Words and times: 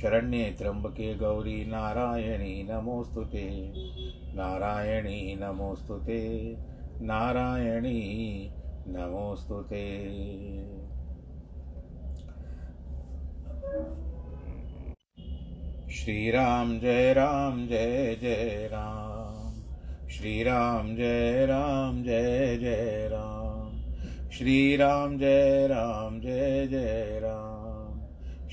शरण्ये 0.00 0.50
त्र्यम्बके 0.50 1.14
गौरी 1.14 1.64
नारायणी 1.64 2.62
नमोऽस्तु 2.62 3.24
ते। 3.24 3.72
नारायणी 4.34 5.36
नमोऽस्तु 5.36 5.98
ते। 5.98 6.54
नारायणी 7.02 8.50
नमोऽस्तु 8.88 9.62
ते। 9.62 10.08
श्रीराम 15.90 16.78
जय 16.78 17.12
राम 17.12 17.66
जय 17.66 18.16
जय 18.20 18.68
राम। 18.72 19.62
श्रीराम 20.08 20.96
जय 20.96 21.46
राम 21.46 22.02
जय 22.02 22.58
जय 22.58 23.08
राम। 23.12 23.80
श्रीराम 24.32 25.18
जय 25.18 25.66
राम 25.66 26.20
जय 26.20 26.66
जय 26.66 27.20
राम। 27.22 27.43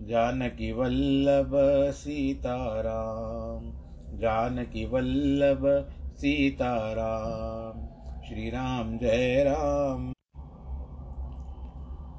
जानकी 0.00 0.72
वल्लभ 0.72 1.50
सीताराम, 1.94 3.70
जानकी 4.18 4.84
वल्लभ 4.86 5.66
सीताराम 6.16 7.82
श्री 8.22 8.50
राम 8.50 8.96
जय 8.98 9.44
राम। 9.44 10.12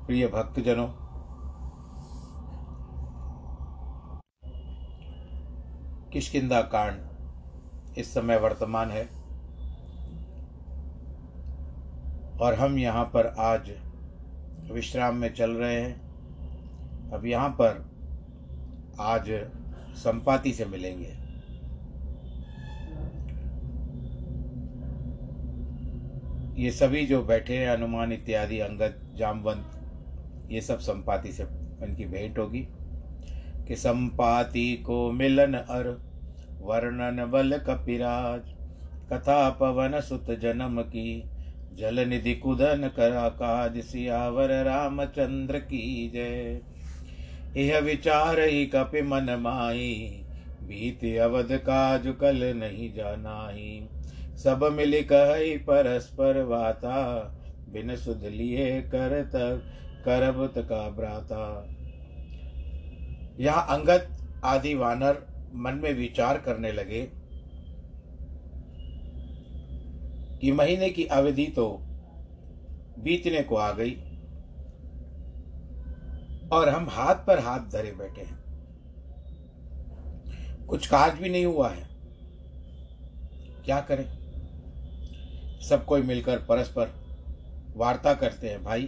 प्रिय 0.08 0.28
भक्तजनों 0.28 0.88
किशकिंदा 6.14 6.62
कांड 6.62 7.98
इस 7.98 8.14
समय 8.14 8.38
वर्तमान 8.38 8.92
है 8.92 9.04
और 12.40 12.54
हम 12.54 12.78
यहाँ 12.78 13.06
पर 13.06 13.34
आज 13.40 13.72
विश्राम 14.72 15.16
में 15.16 15.34
चल 15.34 15.52
रहे 15.52 15.82
हैं। 15.82 16.05
अब 17.14 17.26
यहाँ 17.26 17.50
पर 17.50 17.84
आज 19.00 19.30
संपाति 19.96 20.54
से 20.54 20.66
मिलेंगे। 20.66 21.14
ये 26.62 26.72
सभी 26.72 27.06
जो 27.06 27.22
बैठे 27.24 27.58
हैं, 27.58 27.72
हनुमान 27.72 28.12
इत्यादि, 28.12 28.60
अंगद, 28.60 29.00
जामवंत, 29.18 29.72
ये 30.52 30.62
सब 30.62 30.80
संपाति 30.80 31.32
से, 31.32 31.44
इनकी 31.84 32.06
भेंट 32.06 32.38
होगी 32.38 32.68
कि 33.68 33.76
संपाति 33.76 34.74
को 34.86 35.12
मिलन 35.12 35.54
अर, 35.54 35.90
वर्णन 36.62 37.26
बल 37.26 37.58
कपिराज, 37.60 38.54
कथा 39.14 39.50
पवन 39.50 40.00
सुत 40.02 40.32
जन्म 40.32 40.82
की 40.82 41.24
जल 41.74 42.08
निधि 42.08 42.34
कुदन 42.36 42.92
करा 42.96 43.28
काज 43.30 43.80
सियावर 43.82 44.54
रामचंद्र 44.64 45.60
की 45.60 46.10
जय। 46.14 46.62
यह 47.56 47.80
विचार 47.80 48.40
ही 48.40 48.66
कपि 48.66 49.02
मन 49.02 49.36
माई 49.40 49.92
बीत 50.62 51.04
अवध 51.22 51.52
काज 51.60 52.08
कल 52.22 52.44
नहीं 52.56 52.94
जाना 52.94 53.38
ही 53.50 53.90
सब 54.44 54.64
मिल 54.74 55.02
कह 55.04 55.58
परस्पर 55.58 56.42
वाता। 56.44 56.98
बिन 57.70 57.96
सुध 57.96 58.24
लिए 58.26 58.82
कर 58.82 59.22
तक 59.26 59.72
करब 60.06 60.46
का 60.58 60.90
ब्राता 60.90 61.46
यहाँ 63.40 63.66
अंगत 63.70 64.10
आदि 64.46 64.74
वानर 64.76 65.18
मन 65.56 65.80
में 65.84 65.94
विचार 65.94 66.38
करने 66.38 66.72
लगे 66.72 67.02
कि 70.42 70.52
महीने 70.52 70.90
की 70.90 71.06
अवधि 71.12 71.46
तो 71.56 71.68
बीतने 73.00 73.42
को 73.42 73.56
आ 73.56 73.72
गई। 73.72 73.98
और 76.52 76.70
हम 76.70 76.90
हाथ 76.90 77.16
पर 77.16 77.40
हाथ 77.40 77.60
धरे 77.60 77.92
बैठे 77.92 78.22
हैं। 78.22 78.46
कुछ 80.68 80.88
काज 80.88 81.14
भी 81.14 81.30
नहीं 81.30 81.46
हुआ 81.46 81.70
है। 81.70 81.90
क्या 83.66 83.82
करें? 83.82 84.26
सब 85.70 85.86
कोई 85.86 86.02
मिलकर 86.02 86.38
परस्पर 86.38 86.92
वार्ता 87.76 88.14
करते 88.14 88.50
हैं, 88.50 88.64
भाई। 88.64 88.86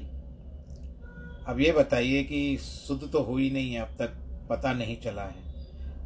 अब 1.48 1.60
ये 1.60 1.72
बताइए 1.72 2.24
कि 2.24 2.58
शुद्ध 2.58 3.12
तो 3.12 3.24
हुई 3.24 3.50
नहीं 3.50 3.74
है, 3.74 3.82
अब 3.82 3.98
तक 4.00 4.14
पता 4.50 4.74
नहीं 4.74 5.02
चला 5.02 5.24
है। 5.24 5.48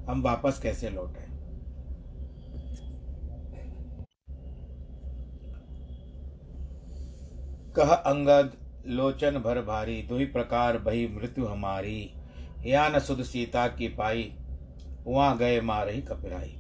हम 0.10 0.22
वापस 0.22 0.60
कैसे 0.64 0.90
लौटे? 0.90 1.32
कह 7.74 7.94
अंगद 7.94 8.61
लोचन 8.88 9.38
भर 9.38 9.62
भारी, 9.62 10.02
दुही 10.02 10.26
प्रकार 10.26 10.78
भई 10.78 11.08
मृत्यु 11.08 11.46
हमारी। 11.46 12.12
या 12.66 12.88
न 12.90 13.00
सुध 13.00 13.22
सीता 13.24 13.68
की 13.68 13.88
पाई, 13.88 14.32
वहाँ 15.06 15.38
गए 15.38 15.60
मार 15.62 15.90
ही 15.90 16.02
कपिराई। 16.02 16.56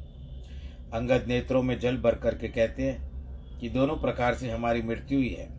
अंगद 0.93 1.25
नेत्रों 1.27 1.61
में 1.63 1.79
जल 1.79 1.97
भर 1.97 2.15
करके 2.15 2.47
कहते 2.47 2.83
हैं 2.83 3.59
कि 3.59 3.69
दोनों 3.69 3.95
प्रकार 3.97 4.35
से 4.35 4.49
हमारी 4.51 4.81
मृत्यु 4.81 5.19
ही 5.19 5.29
है। 5.29 5.49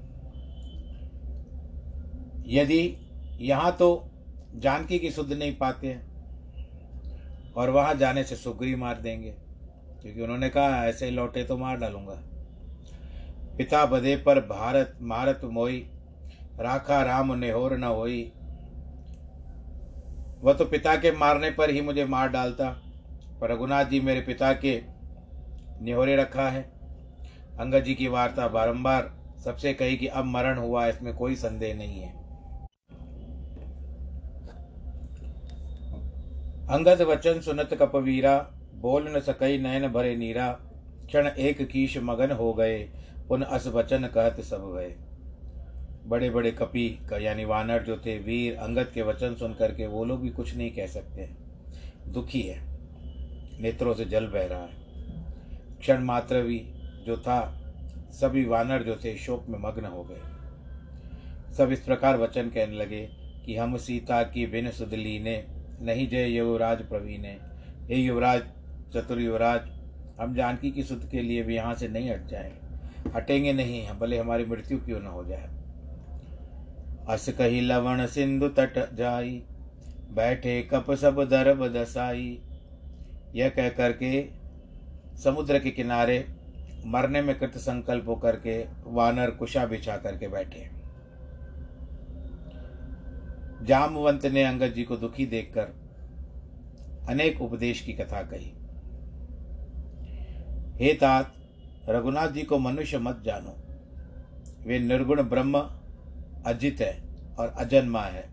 यदि 2.49 2.97
यहाँ 3.41 3.77
तो 3.77 4.11
जानकी 4.57 4.99
की 4.99 5.11
सुध 5.11 5.33
नहीं 5.33 5.55
पाते 5.57 5.87
हैं, 5.87 6.11
और 7.53 7.71
वहाँ 7.71 7.95
जाने 7.95 8.25
से 8.25 8.37
सुग्री 8.37 8.75
मार 8.75 9.01
देंगे, 9.01 9.31
क्योंकि 10.03 10.21
उन्होंने 10.21 10.49
कहा, 10.49 10.85
ऐसे 10.87 11.11
लौटे 11.11 11.45
तो 11.45 11.57
मार 11.57 11.77
डालूँगा। 11.77 12.23
पिता 13.59 13.85
बदे 13.87 14.17
पर 14.17 14.41
भारत, 14.41 14.99
मारत 15.03 15.41
मोई 15.45 15.87
राखा 16.61 17.03
राम 17.03 17.33
नेहोर 17.35 17.77
न 17.77 17.85
होई। 17.85 18.33
वह 20.43 20.53
तो 20.53 20.65
पिता 20.65 20.95
के 20.97 21.11
मारने 21.13 21.51
पर 21.51 21.71
ही 21.71 21.81
मुझे 21.81 22.05
मार 22.05 22.29
डालता, 22.29 22.69
पर 23.41 23.51
रघुनाथ 23.51 23.85
जी 23.85 24.01
मेरे 24.01 24.21
पिता 24.21 24.53
के 24.55 24.81
निहोरे 25.83 26.17
रखा 26.17 26.49
है। 26.49 26.63
अंगद 27.61 27.85
जी 27.85 27.95
की 27.95 28.09
वार्ता 28.09 28.49
बारंबार 28.49 29.11
सबसे 29.45 29.73
कही 29.75 29.97
कि 29.97 30.07
अब 30.07 30.25
मरण 30.25 30.59
हुआ, 30.59 30.87
इसमें 30.87 31.15
कोई 31.15 31.37
संदेह 31.37 31.75
नहीं 31.75 32.01
है। 32.01 32.11
अंगद 36.69 37.03
वचन 37.03 37.41
सुनत 37.41 37.75
कपवीरा, 37.75 38.37
बोल 38.75 39.09
न 39.17 39.21
सकई 39.21 39.59
नयन 39.59 39.89
भरे 39.89 40.17
नीरा, 40.17 40.51
क्षण 41.07 41.27
एक 41.27 41.63
कीश 41.63 41.97
मगन 41.99 42.31
हो 42.31 42.53
गए, 42.55 42.79
पुन 43.29 43.43
अस 43.43 43.67
वचन 43.67 44.07
कहत 44.07 44.41
सब 44.41 44.71
भय 44.73 44.95
बड़े 46.07 46.31
बड़े 46.31 46.53
कपि 46.53 46.99
यानी 47.21 47.45
वानर 47.45 47.83
जो 47.83 47.97
थे, 47.97 48.19
वीर, 48.19 48.57
अंगद 48.57 48.91
के 48.95 49.03
वचन 49.03 49.35
सुन 49.35 49.55
करके 49.55 49.87
वो 49.87 50.05
लोग 50.05 50.21
भी 50.21 50.31
कुछ 50.31 50.57
नहीं 50.57 50.71
कह 50.71 50.87
सकते। 50.87 51.31
दुखी 52.09 52.43
है। 52.43 52.73
नेत्रों 53.61 53.95
से 53.95 54.05
जल 54.05 54.27
बह 54.27 54.47
रहा 54.47 54.63
है। 54.63 54.71
क्षण 55.81 56.05
मात्र 56.05 56.43
भी 56.43 56.67
जो 57.07 57.17
था, 57.17 57.59
सभी 58.11 58.45
वानर 58.45 58.83
जो 58.83 58.97
थे 58.97 59.17
शोक 59.17 59.47
में 59.49 59.59
मग्न 59.59 59.85
हो 59.85 60.05
गए। 60.05 60.21
सब 61.55 61.73
इस 61.73 61.81
प्रकार 61.81 62.17
वचन 62.17 62.49
कहने 62.49 62.77
लगे 62.77 63.11
कि 63.47 63.57
हम 63.57 63.77
सीता 63.77 64.23
की 64.23 64.47
बिन 64.47 64.71
सुदली 64.71 65.19
ने 65.19 65.47
नहीं 65.81 66.09
जय 66.09 66.29
युवराज 66.29 66.89
प्रवीण। 66.89 67.23
हे 67.89 67.97
युवराज, 67.97 68.43
चतुर 68.95 69.21
युवराज, 69.21 69.61
हम 70.21 70.35
जानकी 70.35 70.71
की 70.71 70.83
सुध 70.83 71.11
के 71.11 71.23
लिए 71.23 71.43
भी 71.43 71.55
यहाँ 71.55 71.75
से 71.75 71.89
नहीं 71.89 72.11
हट 72.11 72.27
जाएँगे 72.27 72.63
हटेंगे 73.17 73.53
नहीं 73.53 73.89
भले 73.89 74.19
हमारी 74.19 74.45
मृत्यु 74.45 74.79
क्यों 74.79 75.01
न 75.01 75.07
हो 75.07 75.25
जाए। 75.25 75.62
अस 77.09 77.29
कही 77.29 77.61
लवण 77.61 78.07
सिंधु 78.07 78.49
तट 78.49 78.95
जाई, 78.95 79.43
बैठे 80.11 80.63
कप 80.63 80.91
सब 80.93 81.25
दरब 81.25 81.67
दसाई। 81.73 82.43
यह 83.35 83.49
कह 83.49 83.69
करके 83.69 84.29
समुद्र 85.19 85.59
के 85.59 85.71
किनारे 85.71 86.27
मरने 86.87 87.23
में 87.23 87.39
कृत 87.39 87.59
संकल्प 87.59 88.09
होकर 88.09 88.37
के 88.37 88.67
वानर 88.85 89.31
कुशा 89.31 89.67
बिछा 89.67 89.97
करके 89.97 90.29
बैठे। 90.29 90.71
जामवंत 93.67 94.27
ने 94.27 94.45
अंगद 94.45 94.73
जी 94.73 94.83
को 94.83 94.97
दुखी 94.97 95.27
देखकर 95.27 95.75
अनेक 97.09 97.43
उपदेश 97.43 97.81
की 97.81 97.93
कथा 97.93 98.23
कही। 98.23 98.53
हे 100.77 100.95
तात, 100.95 101.35
रघुनाथ 101.89 102.29
जी 102.29 102.43
को 102.43 102.59
मनुष्य 102.59 102.99
मत 102.99 103.23
जानो। 103.25 103.57
वे 104.67 104.79
निर्गुण 104.79 105.23
ब्रह्म 105.23 105.59
अजित 106.47 106.77
है 106.81 107.03
और 107.39 107.49
अजन्मा 107.49 108.03
है। 108.03 108.31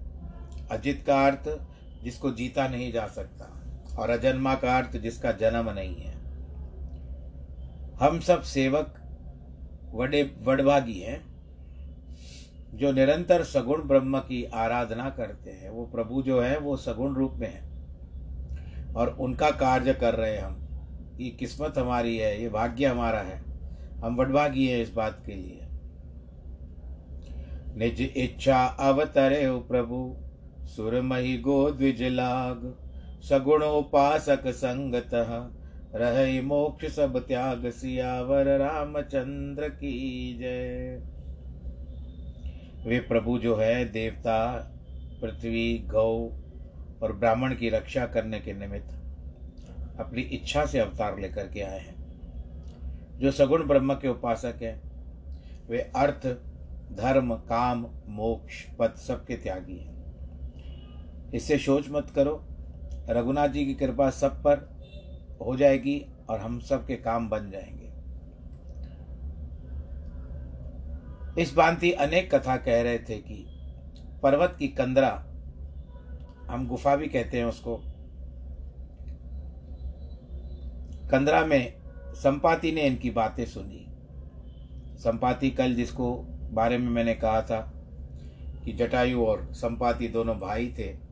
अजित 0.72 1.04
का 1.08 1.28
अर्थ, 1.28 1.60
जिसको 2.04 2.32
जीता 2.32 2.68
नहीं 2.68 2.92
जा 2.92 3.08
सकता, 3.08 3.64
और 4.00 4.10
अजन्मा 4.10 4.56
का 4.56 4.78
अर्थ, 4.78 4.98
जिसका 4.98 5.32
जन्म 5.32 5.70
नहीं 5.70 5.96
है। 5.96 6.20
हम 7.96 8.20
सब 8.20 8.42
सेवक, 8.42 8.96
वडे, 9.96 10.36
वडभागी 10.42 11.00
हैं, 11.00 11.30
जो 12.74 12.92
निरंतर 12.92 13.44
सगुण 13.44 13.82
ब्रह्म 13.82 14.20
की 14.20 14.44
आराधना 14.44 15.10
करते 15.10 15.52
हैं। 15.52 15.70
वो 15.70 15.86
प्रभु 15.86 16.22
जो 16.22 16.42
है, 16.42 16.60
वो 16.60 16.78
सगुण 16.78 17.16
रूप 17.16 17.34
में 17.36 17.54
है, 17.54 17.70
और 18.94 19.10
उनका 19.10 19.52
कार्य 19.52 19.94
कर 19.94 20.14
रहे 20.14 20.36
हैं 20.36 20.44
हम। 20.44 20.66
ये 21.20 21.30
किस्मत 21.30 21.78
हमारी 21.78 22.18
है, 22.18 22.42
ये 22.42 22.50
भाग्य 22.50 22.86
हमारा 22.86 23.20
है। 23.20 23.44
हम 24.04 24.16
वडभागी 24.16 24.68
हैं 24.68 24.82
इस 24.82 24.94
बात 24.94 25.24
के 25.26 25.36
लिए। 25.36 25.59
निज 27.76 28.02
इच्छा 28.18 28.66
अवतरे 28.66 29.60
प्रभु। 29.60 30.16
सुरमही 30.66 31.38
गो 31.38 31.72
द्विज 31.72 32.04
लाग, 32.04 32.78
सगुण 33.30 33.64
उपासक 33.64 34.48
संगत 34.48 35.10
रह 35.96 36.42
मोक्ष 36.42 36.88
सब 36.88 37.26
त्याग, 37.28 37.70
सियावर 37.70 38.46
रामचंद्र 38.58 39.70
की 39.70 40.38
जय। 40.40 41.02
वे 42.86 43.00
प्रभु 43.00 43.40
जो 43.40 43.56
है, 43.56 43.86
देवता, 43.86 44.72
पृथ्वी, 45.22 45.78
गौ 45.78 46.30
और 47.04 47.14
ब्राह्मण 47.14 47.56
की 47.56 47.70
रक्षा 47.70 48.06
करने 48.06 48.40
के 48.40 48.54
निमित्त 48.54 48.92
अपनी 50.00 50.22
इच्छा 50.22 50.66
से 50.66 50.80
अवतार 50.80 51.20
लेकर 51.20 51.48
के 51.48 51.62
आए 51.62 51.80
हैं। 51.80 52.00
जो 53.20 53.32
सगुण 53.32 53.68
ब्रह्म 53.68 53.94
के 53.94 54.08
उपासक 54.08 54.60
हैं, 54.62 54.82
वे 55.70 55.80
अर्थ 55.96 56.38
धर्म, 56.92 57.36
काम, 57.36 57.88
मोक्ष, 58.08 58.66
पद 58.80 58.92
सबके 58.92 59.36
त्यागी 59.36 59.78
हैं। 59.78 60.00
इससे 61.34 61.58
सोच 61.58 61.90
मत 61.90 62.10
करो। 62.10 62.46
रघुनाथ 63.10 63.50
जी 63.50 63.66
की 63.66 63.74
कृपा 63.74 64.10
सब 64.10 64.44
पर 64.44 64.80
हो 65.46 65.58
जाएगी 65.58 66.06
और 66.30 66.40
हम 66.40 66.60
सब 66.60 66.88
के 66.88 66.96
काम 66.96 67.30
बन 67.30 67.52
जाएँगे। 67.52 67.90
इस 71.42 71.56
भांति 71.56 71.92
अनेक 71.92 72.36
कथा 72.36 72.58
कह 72.58 72.82
रहे 72.82 73.00
थे 73.00 73.18
कि 73.18 73.46
पर्वत 74.24 74.56
की 74.60 74.68
कंदरा, 74.68 75.26
हम 76.50 76.68
गुफा 76.68 76.96
भी 76.96 77.08
कहते 77.08 77.38
हैं 77.38 77.46
उसको, 77.46 77.78
कंदरा 81.12 81.46
में 81.46 81.74
संपाति 82.14 82.72
ने 82.72 82.82
इनकी 82.82 83.10
बातें 83.10 83.46
सुनी। 83.46 83.86
संपाति 84.98 85.50
कल 85.50 85.74
जिसको 85.74 86.26
बारे 86.52 86.78
में 86.78 86.90
मैंने 86.90 87.14
कहा 87.14 87.42
था 87.42 87.74
कि 88.66 88.74
जटायु 88.74 89.26
और 89.26 89.50
संपाति 89.54 90.08
दोनों 90.08 90.40
भाई 90.40 90.76
थे। 90.80 91.10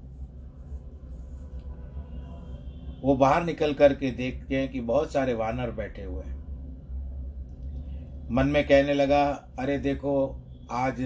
वो 3.02 3.16
बाहर 3.16 3.44
निकल 3.44 3.74
करके 3.74 4.12
देखते 4.12 4.56
हैं 4.56 4.72
कि 4.72 4.82
बहुत 4.82 5.12
सारे 5.12 5.34
वानर 5.34 5.72
बैठे 5.72 6.04
हुए 6.04 6.24
हैं। 6.24 6.38
मन 8.32 8.48
में 8.48 8.68
कहने 8.68 8.94
लगा, 8.94 9.50
अरे 9.60 9.78
देखो, 9.78 10.42
आज 10.72 11.02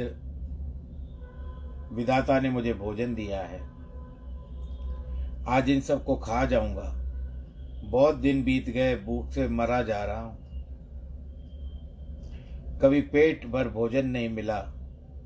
विधाता 1.92 2.40
ने 2.40 2.50
मुझे 2.50 2.74
भोजन 2.74 3.16
दिया 3.16 3.42
है। 3.42 3.72
आज 5.48 5.70
इन 5.70 5.82
सबको 5.82 6.16
खा 6.16 6.46
जाऊँगा। 6.46 6.98
बहुत 7.84 8.16
दिन 8.16 8.44
बीत 8.44 8.70
गए, 8.70 8.96
भूख 8.96 9.32
से 9.32 9.48
मरा 9.48 9.82
जा 9.84 10.04
रहा 10.04 10.22
हूँ। 10.22 10.41
कभी 12.82 13.02
पेट 13.02 13.46
भर 13.46 13.68
भोजन 13.68 14.06
नहीं 14.06 14.30
मिला। 14.30 14.74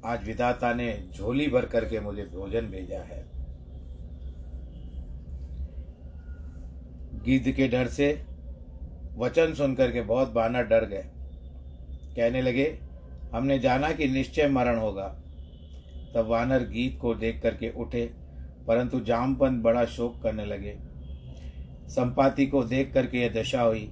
आज 0.05 0.25
विधाता 0.25 0.73
ने 0.73 1.07
झोली 1.15 1.47
भर 1.47 1.65
करके 1.65 1.99
मुझे 1.99 2.23
भोजन 2.23 2.61
भेजा 2.61 2.99
है। 2.99 3.25
गिद्ध 7.23 7.51
के 7.51 7.67
डर 7.67 7.87
से 7.87 8.25
वचन 9.17 9.53
सुनकर 9.53 9.91
के 9.91 10.01
बहुत 10.01 10.31
बानर 10.31 10.63
डर 10.63 10.85
गए। 10.85 11.03
कहने 12.15 12.41
लगे, 12.41 12.79
हमने 13.33 13.59
जाना 13.59 13.91
कि 13.91 14.07
निश्चय 14.07 14.47
मरण 14.47 14.77
होगा। 14.77 15.07
तब 16.15 16.27
वानर 16.27 16.63
गीत 16.63 16.99
को 17.01 17.15
देख 17.15 17.41
करके 17.41 17.69
उठे, 17.69 18.05
परंतु 18.67 18.99
जामपंत 18.99 19.63
बड़ा 19.63 19.85
शोक 19.85 20.21
करने 20.23 20.45
लगे। 20.45 20.77
संपाति 21.87 22.45
को 22.45 22.63
देख 22.63 22.93
करके 22.93 23.17
यह 23.17 23.29
दशा 23.29 23.61
हुई, 23.61 23.87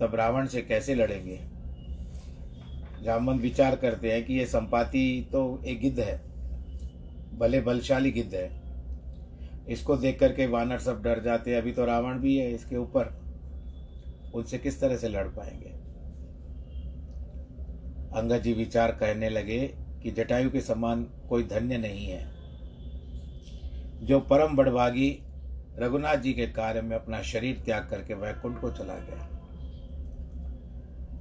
तब 0.00 0.12
रावण 0.14 0.46
से 0.46 0.62
कैसे 0.62 0.94
लड़ेंगे? 0.94 1.55
जामवंत 3.06 3.40
विचार 3.40 3.76
करते 3.76 4.12
हैं 4.12 4.24
कि 4.24 4.34
ये 4.34 4.46
संपाति 4.46 5.28
तो 5.32 5.40
एक 5.66 5.80
गिद्ध 5.80 5.98
है, 6.00 6.16
भले 7.38 7.60
बलशाली 7.60 8.10
गिद्ध 8.10 8.34
है। 8.34 8.48
इसको 9.68 9.96
देख 9.96 10.18
करके 10.20 10.46
वानर 10.46 10.78
सब 10.78 11.02
डर 11.02 11.22
जाते 11.22 11.50
हैं, 11.50 11.58
अभी 11.58 11.72
तो 11.72 11.84
रावण 11.84 12.18
भी 12.18 12.36
है 12.36 12.50
इसके 12.54 12.76
ऊपर। 12.76 13.14
उनसे 14.34 14.58
किस 14.58 14.80
तरह 14.80 14.96
से 14.96 15.08
लड़ 15.08 15.26
पाएँगे? 15.28 15.70
अंगद 18.18 18.42
जी 18.42 18.52
विचार 18.52 18.92
कहने 18.92 19.28
लगे 19.28 19.60
कि 20.02 20.10
जटायु 20.10 20.50
के 20.50 20.60
समान 20.60 21.04
कोई 21.28 21.42
धन्य 21.42 21.78
नहीं 21.78 22.06
है। 22.06 22.24
जो 24.06 24.20
परम 24.20 24.56
बड़भागी 24.56 25.10
रघुनाथ 25.78 26.16
जी 26.16 26.32
के 26.32 26.46
कार्य 26.46 26.80
में 26.80 26.96
अपना 26.96 27.22
शरीर 27.22 27.62
त्याग 27.64 27.88
करके 27.90 28.14
वैकुंठ 28.14 28.60
को 28.60 28.70
चला 28.70 28.94
गया। 28.94 29.28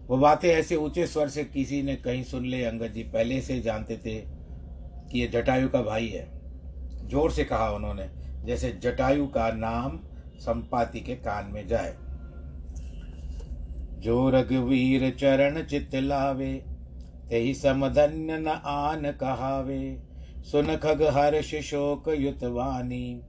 वो 0.10 0.18
बातें 0.18 0.50
ऐसे 0.50 0.76
ऊँचे 0.76 1.08
स्वर 1.08 1.30
से 1.30 1.44
किसी 1.44 1.82
ने 1.84 1.96
कहीं 1.96 2.24
सुन 2.24 2.46
ले, 2.46 2.64
अंगद 2.66 2.94
जी, 2.94 3.04
पहले 3.04 3.42
से 3.42 3.62
जानते 3.62 3.98
थे 3.98 4.16
कि 5.12 5.22
ये 5.22 5.28
जटायु 5.28 5.70
का 5.70 5.82
भाई 5.82 6.08
है। 6.08 6.28
ज़ोर 7.10 7.32
से 7.32 7.44
कहा 7.44 7.70
उन्होंने, 7.72 8.10
जैसे 8.46 8.72
जटायु 8.84 9.28
का 9.28 9.52
नाम 9.52 10.00
संपाति 10.40 11.00
के 11.00 11.16
कान 11.16 11.46
में 11.46 11.68
जाए। 11.68 11.96
जो 14.00 14.30
रघुवीर 14.30 15.10
चरण 15.20 15.64
चित 15.64 15.96
लावे, 15.96 16.54
तेहि 17.30 17.54
समधन्य 17.54 18.38
न 18.38 18.48
आन 18.66 19.12
कहावे। 19.12 19.98
सुन 20.52 20.76
खग 20.76 21.02
हर्ष 21.02 21.56
शोक 21.56 22.10
युत 22.10 22.44
वानी 22.44 23.22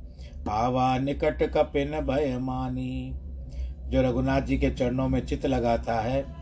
आवा 0.49 0.99
निकट 0.99 1.43
कपिन 1.43 2.01
भय 2.01 2.39
मानी। 2.39 3.13
जो 3.89 4.03
रघुनाथ 4.03 4.41
जी 4.41 4.59
के 4.59 4.71
चरणों 4.71 5.09
में 5.09 5.27
चित 5.27 5.47
लगाता 5.47 6.01
है 6.01 6.36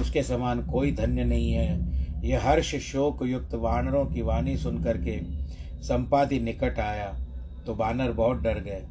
उसके 0.00 0.22
समान 0.22 0.64
कोई 0.66 0.92
धन्य 0.92 1.24
नहीं 1.24 1.52
है। 1.52 2.24
यह 2.24 2.48
हर्ष 2.48 2.74
शोक 2.82 3.22
युक्त 3.22 3.54
वानरों 3.54 4.04
की 4.06 4.22
वाणी 4.22 4.56
सुन 4.56 4.82
करके 4.84 5.18
संपाति 5.82 6.38
निकट 6.40 6.78
आया 6.78 7.08
तो 7.66 7.74
वानर 7.74 8.12
बहुत 8.12 8.36
डर 8.36 8.60
गए। 8.60 8.82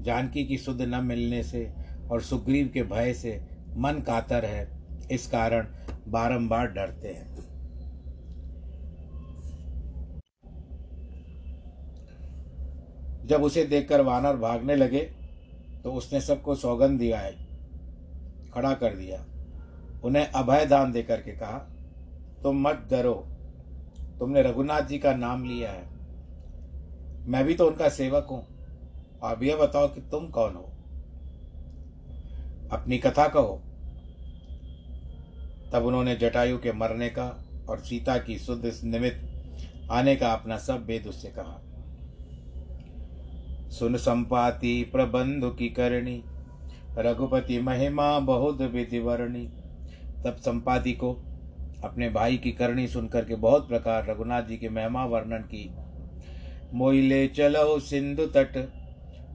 जानकी 0.00 0.44
की 0.44 0.58
सुध 0.58 0.82
न 0.82 1.04
मिलने 1.04 1.42
से 1.42 1.70
और 2.10 2.22
सुग्रीव 2.22 2.70
के 2.74 2.82
भय 2.84 3.12
से 3.14 3.40
मन 3.76 4.02
कातर 4.06 4.44
है, 4.44 4.68
इस 5.10 5.26
कारण 5.26 5.66
बारंबार 6.08 6.66
डरते 6.68 7.08
हैं। 7.08 7.30
जब 13.26 13.42
उसे 13.42 13.64
देखकर 13.64 14.00
वानर 14.00 14.36
भागने 14.36 14.76
लगे 14.76 15.00
तो 15.84 15.92
उसने 15.92 16.20
सबको 16.20 16.54
सौगंध 16.54 16.98
दिया 16.98 17.18
है, 17.18 17.32
खड़ा 18.54 18.72
कर 18.74 18.96
दिया। 18.96 19.24
उन्हें 20.04 20.26
अभय 20.26 20.66
दान 20.66 20.92
देकर 20.92 21.20
के 21.20 21.32
कहा, 21.32 21.58
तुम 22.42 22.68
मत 22.68 22.88
डरो। 22.90 23.14
तुमने 24.18 24.42
रघुनाथ 24.42 24.82
जी 24.82 24.98
का 24.98 25.14
नाम 25.14 25.44
लिया 25.44 25.70
है। 25.70 25.88
मैं 27.28 27.44
भी 27.44 27.54
तो 27.54 27.66
उनका 27.66 27.88
सेवक 27.88 28.26
हूँ। 28.30 28.46
अब 29.22 29.42
यह 29.42 29.56
बताओ 29.56 29.88
कि 29.88 30.00
तुम 30.00 30.26
कौन 30.26 30.54
हो? 30.54 30.72
अपनी 32.72 32.98
कथा 32.98 33.28
कहो। 33.28 33.62
तब 35.72 35.84
उन्होंने 35.84 36.16
जटायु 36.16 36.58
के 36.58 36.72
मरने 36.72 37.08
का 37.08 37.44
और 37.68 37.78
सीता 37.78 38.18
की 38.18 38.38
शुद्ध 38.38 38.72
निमित्त 38.84 39.28
आने 39.90 40.16
का 40.16 40.32
अपना 40.32 40.58
सब 40.58 40.84
वेद 40.84 41.06
उससे 41.06 41.28
कहा। 41.28 41.62
सुन 43.70 43.96
संपाति 43.96 44.84
प्रबंध 44.92 45.56
की 45.58 45.68
करणी। 45.68 46.24
रघुपति 46.98 47.60
महिमा 47.60 48.18
बहुत 48.18 48.60
विधि 48.60 48.98
वर्णी 48.98 49.52
तब 50.24 50.36
संपाति 50.36 50.92
को 50.92 51.12
अपने 51.84 52.10
भाई 52.10 52.36
की 52.36 52.52
करणी 52.52 52.88
सुनकर 52.88 53.24
के 53.24 53.34
बहुत 53.34 53.68
प्रकार 53.68 54.06
रघुनाथ 54.06 54.42
जी 54.42 54.56
की 54.56 54.68
महिमा 54.68 55.04
वर्णन 55.04 55.38
की। 55.38 55.74
मोइले 56.74 57.28
चलो 57.28 57.78
सिंधु 57.80 58.26
तट, 58.26 58.56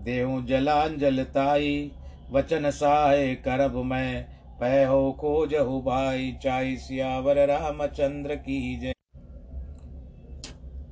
देहु 0.04 0.42
जलांजल 0.42 1.24
ताई, 1.24 1.92
वचन 2.32 2.70
साय 2.70 3.36
करब 3.36 3.76
मैं, 3.76 4.24
पै 4.60 4.84
हो 4.84 5.12
खोजहु 5.12 5.82
भाई, 5.82 6.38
चाई 6.44 6.78
सियावर 6.78 7.48
रामचंद्र 7.48 8.36
की 8.36 8.80
जय। 8.80 8.94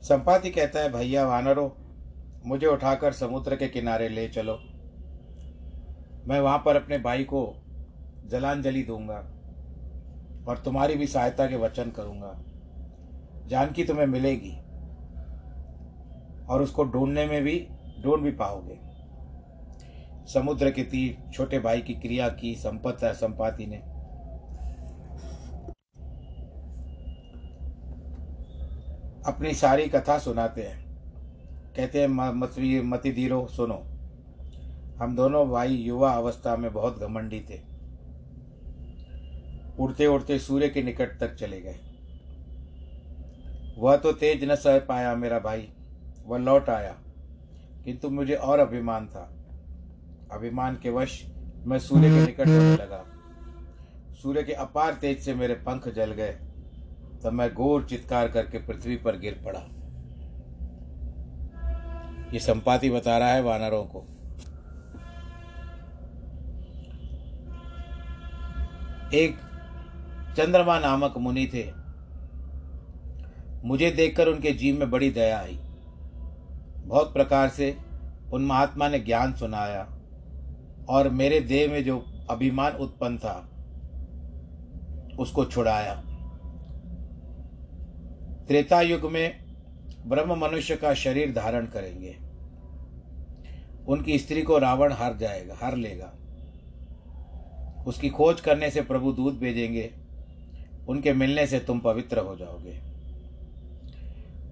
संपाति 0.01 0.49
कहता 0.49 0.79
है, 0.79 0.91
भैया 0.91 1.25
वानरो, 1.25 1.77
मुझे 2.45 2.67
उठाकर 2.67 3.11
समुद्र 3.11 3.55
के 3.55 3.67
किनारे 3.67 4.09
ले 4.09 4.27
चलो। 4.27 4.59
मैं 6.27 6.39
वहाँ 6.39 6.57
पर 6.65 6.75
अपने 6.75 6.97
भाई 6.97 7.23
को 7.23 7.55
जलांजलि 8.25 8.83
दूँगा। 8.83 9.34
और 10.47 10.57
तुम्हारी 10.57 10.95
भी 10.95 11.07
सहायता 11.07 11.47
के 11.47 11.55
वचन 11.55 11.91
करूँगा। 11.91 12.33
जानकी 13.47 13.83
तुम्हें 13.83 14.05
मिलेगी 14.05 14.55
और 16.45 16.61
उसको 16.61 16.83
ढूँढने 16.83 17.25
में 17.25 17.41
भी, 17.43 17.67
ढूंढ 18.03 18.23
भी 18.23 18.31
पाओगे। 18.33 18.79
समुद्र 20.33 20.71
के 20.71 20.83
तीर 20.83 21.17
छोटे 21.33 21.59
भाई 21.59 21.81
की 21.81 21.93
क्रिया 21.93 22.29
की 22.29 22.53
संपत 22.55 23.03
संपाति 23.05 23.65
ने। 23.65 23.77
अपनी 29.27 29.53
सारी 29.53 29.87
कथा 29.87 30.17
सुनाते 30.19 30.63
हैं। 30.63 30.83
कहते 31.75 32.01
हैं 32.01 32.07
मति 32.83 33.11
धीरो 33.11 33.45
सुनो। 33.47 33.81
हम 34.97 35.15
दोनों 35.15 35.47
भाई 35.49 35.75
युवा 35.75 36.11
अवस्था 36.11 36.55
में 36.55 36.71
बहुत 36.73 36.99
घमंडी 36.99 37.39
थे। 37.49 37.74
उड़ते 39.79 40.05
उड़ते 40.07 40.37
सूर्य 40.39 40.69
के 40.69 40.83
निकट 40.83 41.19
तक 41.19 41.35
चले 41.35 41.59
गए। 41.61 41.79
वह 43.77 43.95
तो 43.97 44.11
तेज 44.13 44.43
न 44.43 44.55
सह 44.55 44.79
पाया 44.79 45.15
मेरा 45.15 45.39
भाई। 45.39 45.67
वह 46.25 46.37
लौट 46.39 46.69
आया, 46.69 46.95
किंतु 47.85 48.09
मुझे 48.09 48.35
और 48.35 48.59
अभिमान 48.59 49.07
था। 49.07 49.29
अभिमान 50.31 50.77
के 50.83 50.89
वश 50.89 51.23
मैं 51.65 51.79
सूर्य 51.79 52.09
के 52.09 52.25
निकट 52.25 52.47
होने 52.47 52.75
लगा। 52.75 53.03
सूर्य 54.15 54.43
के 54.43 54.53
अपार 54.53 54.93
तेज 54.93 55.19
से 55.19 55.33
मेरे 55.33 55.53
पंख 55.61 55.87
जल 55.89 56.11
गए, 56.11 56.31
तब 57.23 57.33
मैं 57.33 57.49
गोर 57.53 57.85
चित्कार 57.85 58.27
करके 58.27 58.57
पृथ्वी 58.57 58.95
पर 58.95 59.17
गिर 59.19 59.41
पड़ा। 59.45 59.59
ये 62.33 62.39
संपाति 62.39 62.89
बता 62.89 63.17
रहा 63.17 63.29
है 63.29 63.41
वानरों 63.43 63.83
को। 63.85 64.05
एक 69.13 69.37
चंद्रमा 70.37 70.79
नामक 70.79 71.17
मुनि 71.17 71.47
थे। 71.53 71.85
मुझे 73.67 73.91
देखकर 73.91 74.27
उनके 74.27 74.51
जीव 74.51 74.79
में 74.79 74.91
बड़ी 74.91 75.09
दया 75.09 75.39
आई। 75.39 75.59
बहुत 76.85 77.13
प्रकार 77.13 77.49
से 77.49 77.77
उन 78.33 78.45
महात्मा 78.45 78.87
ने 78.87 78.99
ज्ञान 78.99 79.33
सुनाया 79.33 79.87
और 80.89 81.09
मेरे 81.09 81.39
देह 81.39 81.71
में 81.71 81.83
जो 81.83 82.05
अभिमान 82.29 82.73
उत्पन्न 82.73 83.17
था, 83.17 83.49
उसको 85.19 85.45
छुड़ाया। 85.45 85.95
त्रेता 88.47 88.81
युग 88.81 89.11
में 89.11 89.45
ब्रह्म 90.07 90.39
मनुष्य 90.39 90.75
का 90.75 90.93
शरीर 90.93 91.33
धारण 91.33 91.65
करेंगे। 91.65 92.15
उनकी 93.87 94.17
स्त्री 94.19 94.41
को 94.41 94.57
रावण 94.57 94.93
हार 94.93 95.17
जाएगा, 95.17 95.55
हार 95.61 95.75
लेगा। 95.75 96.13
उसकी 97.87 98.09
खोज 98.09 98.41
करने 98.41 98.69
से 98.71 98.81
प्रभु 98.81 99.11
दूध 99.11 99.39
भेजेंगे। 99.39 100.04
उनके 100.87 101.13
मिलने 101.13 101.47
से 101.47 101.59
तुम 101.59 101.79
पवित्र 101.79 102.19
हो 102.19 102.35
जाओगे। 102.35 102.81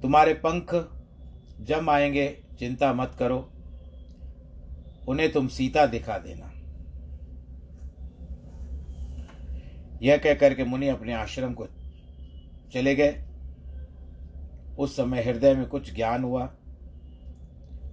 तुम्हारे 0.01 0.33
पंख 0.33 0.89
जम 1.61 1.89
आएँगे, 1.89 2.37
चिंता 2.59 2.93
मत 2.93 3.15
करो। 3.19 3.49
उन्हें 5.07 5.31
तुम 5.31 5.47
सीता 5.47 5.85
दिखा 5.85 6.17
देना। 6.17 6.49
यह 10.01 10.17
कहकर 10.17 10.53
के 10.53 10.63
मुनि 10.63 10.87
अपने 10.87 11.13
आश्रम 11.13 11.53
को 11.53 11.67
चले 12.73 12.95
गए। 12.95 13.23
उस 14.79 14.95
समय 14.95 15.23
हृदय 15.23 15.55
में 15.55 15.65
कुछ 15.65 15.95
ज्ञान 15.95 16.23
हुआ। 16.23 16.45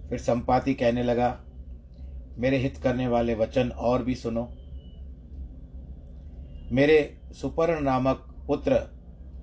फिर 0.09 0.17
संपाति 0.17 0.73
कहने 0.73 1.03
लगा, 1.03 1.45
मेरे 2.37 2.57
हित 2.57 2.77
करने 2.77 3.07
वाले 3.07 3.35
वचन 3.35 3.69
और 3.69 4.03
भी 4.03 4.15
सुनो। 4.15 4.49
मेरे 6.71 7.17
सुपर्ण 7.31 7.81
नामक 7.81 8.30
पुत्र 8.51 8.97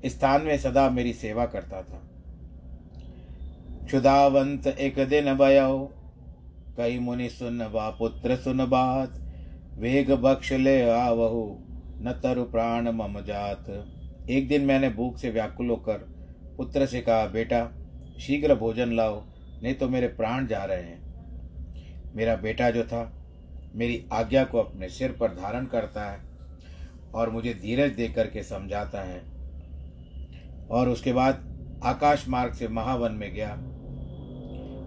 स्थान 0.06 0.42
में 0.42 0.58
सदा 0.58 0.90
मेरी 0.90 1.12
सेवा 1.12 1.46
करता 1.46 1.82
था। 1.82 2.00
क्षुदावंत 3.86 4.66
एक 4.66 5.08
दिन 5.08 5.34
बयो 5.34 5.94
कई 6.76 6.98
मुनि 6.98 7.28
सुन 7.28 7.58
बा, 7.58 7.90
पुत्र 7.90 8.36
सुन 8.36 8.66
बात, 8.66 9.14
वेग 9.78 10.12
बख्श 10.12 10.52
ले 10.52 10.90
आवहु, 10.90 11.56
न 12.00 12.20
तरु 12.22 12.44
प्राण 12.44 12.88
मम 12.88 13.20
जात। 13.20 13.88
एक 14.30 14.48
दिन 14.48 14.64
मैंने 14.64 14.90
भूख 14.90 15.18
से 15.18 15.30
व्याकुल 15.30 15.68
होकर 15.68 15.98
पुत्र 16.56 16.86
से 16.86 17.00
कहा, 17.00 17.26
बेटा, 17.26 17.72
शीघ्र 18.20 18.54
भोजन 18.54 18.92
लाओ, 18.92 19.24
नहीं 19.62 19.74
तो 19.74 19.88
मेरे 19.88 20.08
प्राण 20.08 20.46
जा 20.46 20.64
रहे 20.64 20.82
हैं। 20.82 21.02
मेरा 22.14 22.36
बेटा 22.36 22.70
जो 22.70 22.84
था, 22.84 23.12
मेरी 23.74 24.06
आज्ञा 24.12 24.44
को 24.44 24.58
अपने 24.58 24.88
सिर 24.88 25.12
पर 25.12 25.28
धारण 25.28 25.66
करता 25.66 26.10
है। 26.10 26.27
और 27.14 27.30
मुझे 27.30 27.54
धीरज 27.54 27.92
दे 27.92 28.08
करके 28.08 28.42
समझाता 28.42 29.00
है। 29.00 29.22
और 30.70 30.88
उसके 30.88 31.12
बाद 31.12 31.48
आकाश 31.84 32.28
मार्ग 32.28 32.52
से 32.52 32.68
महावन 32.68 33.12
में 33.12 33.34
गया। 33.34 33.54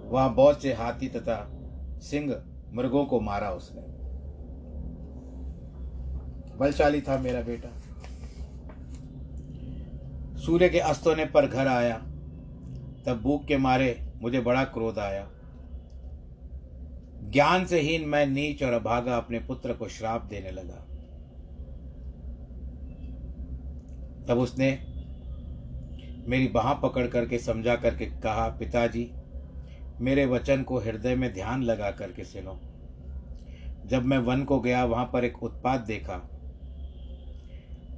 वहाँ 0.10 0.36
बहुत 0.36 0.62
से 0.62 0.74
हाथी 0.74 1.08
तथा 1.08 1.52
सिंह 2.00 2.36
मृगों 2.74 3.06
को 3.06 3.20
मारा 3.20 3.52
उसने। 3.52 3.82
बलशाली 6.58 7.02
था 7.02 7.18
मेरा 7.18 7.42
बेटा। 7.42 7.82
सूर्य 10.38 10.70
के 10.70 10.80
अस्त 10.80 11.08
होने 11.08 11.26
पर 11.26 11.46
घर 11.46 11.68
आया। 11.68 11.98
तब 13.06 13.20
भूख 13.24 13.46
के 13.46 13.58
मारे 13.58 14.14
मुझे 14.22 14.42
बड़ा 14.42 14.64
क्रोध 14.64 15.00
आया। 15.00 15.28
ज्ञान 17.30 17.66
से 17.66 17.80
हीन 17.80 18.10
मैं 18.10 18.26
नीच 18.26 18.64
और 18.64 18.74
अभागा 18.74 19.18
अपने 19.18 19.40
पुत्र 19.40 19.74
को 19.74 19.88
श्राप 19.88 20.26
देने 20.26 20.52
लगा। 20.52 20.91
तब 24.28 24.38
उसने 24.38 24.80
मेरी 26.28 26.48
बाह 26.48 26.74
पकड़ 26.74 27.08
करके 27.08 27.40
समझा 27.40 27.76
करके 27.76 28.06
कहा, 28.06 28.48
पिताजी, 28.48 29.12
मेरे 30.00 30.26
वचन 30.26 30.64
को 30.64 30.80
हृदय 30.80 31.16
में 31.16 31.34
ध्यान 31.34 31.64
लगा 31.64 31.92
करके 31.92 32.24
सुनो। 32.24 32.60
जब 33.86 34.06
मैं 34.06 34.18
वन 34.18 34.44
को 34.44 34.60
गया, 34.60 34.86
वहाँ 34.86 35.10
पर 35.14 35.26
एक 35.26 35.44
उत्पाद 35.44 35.80
देखा, 35.80 36.30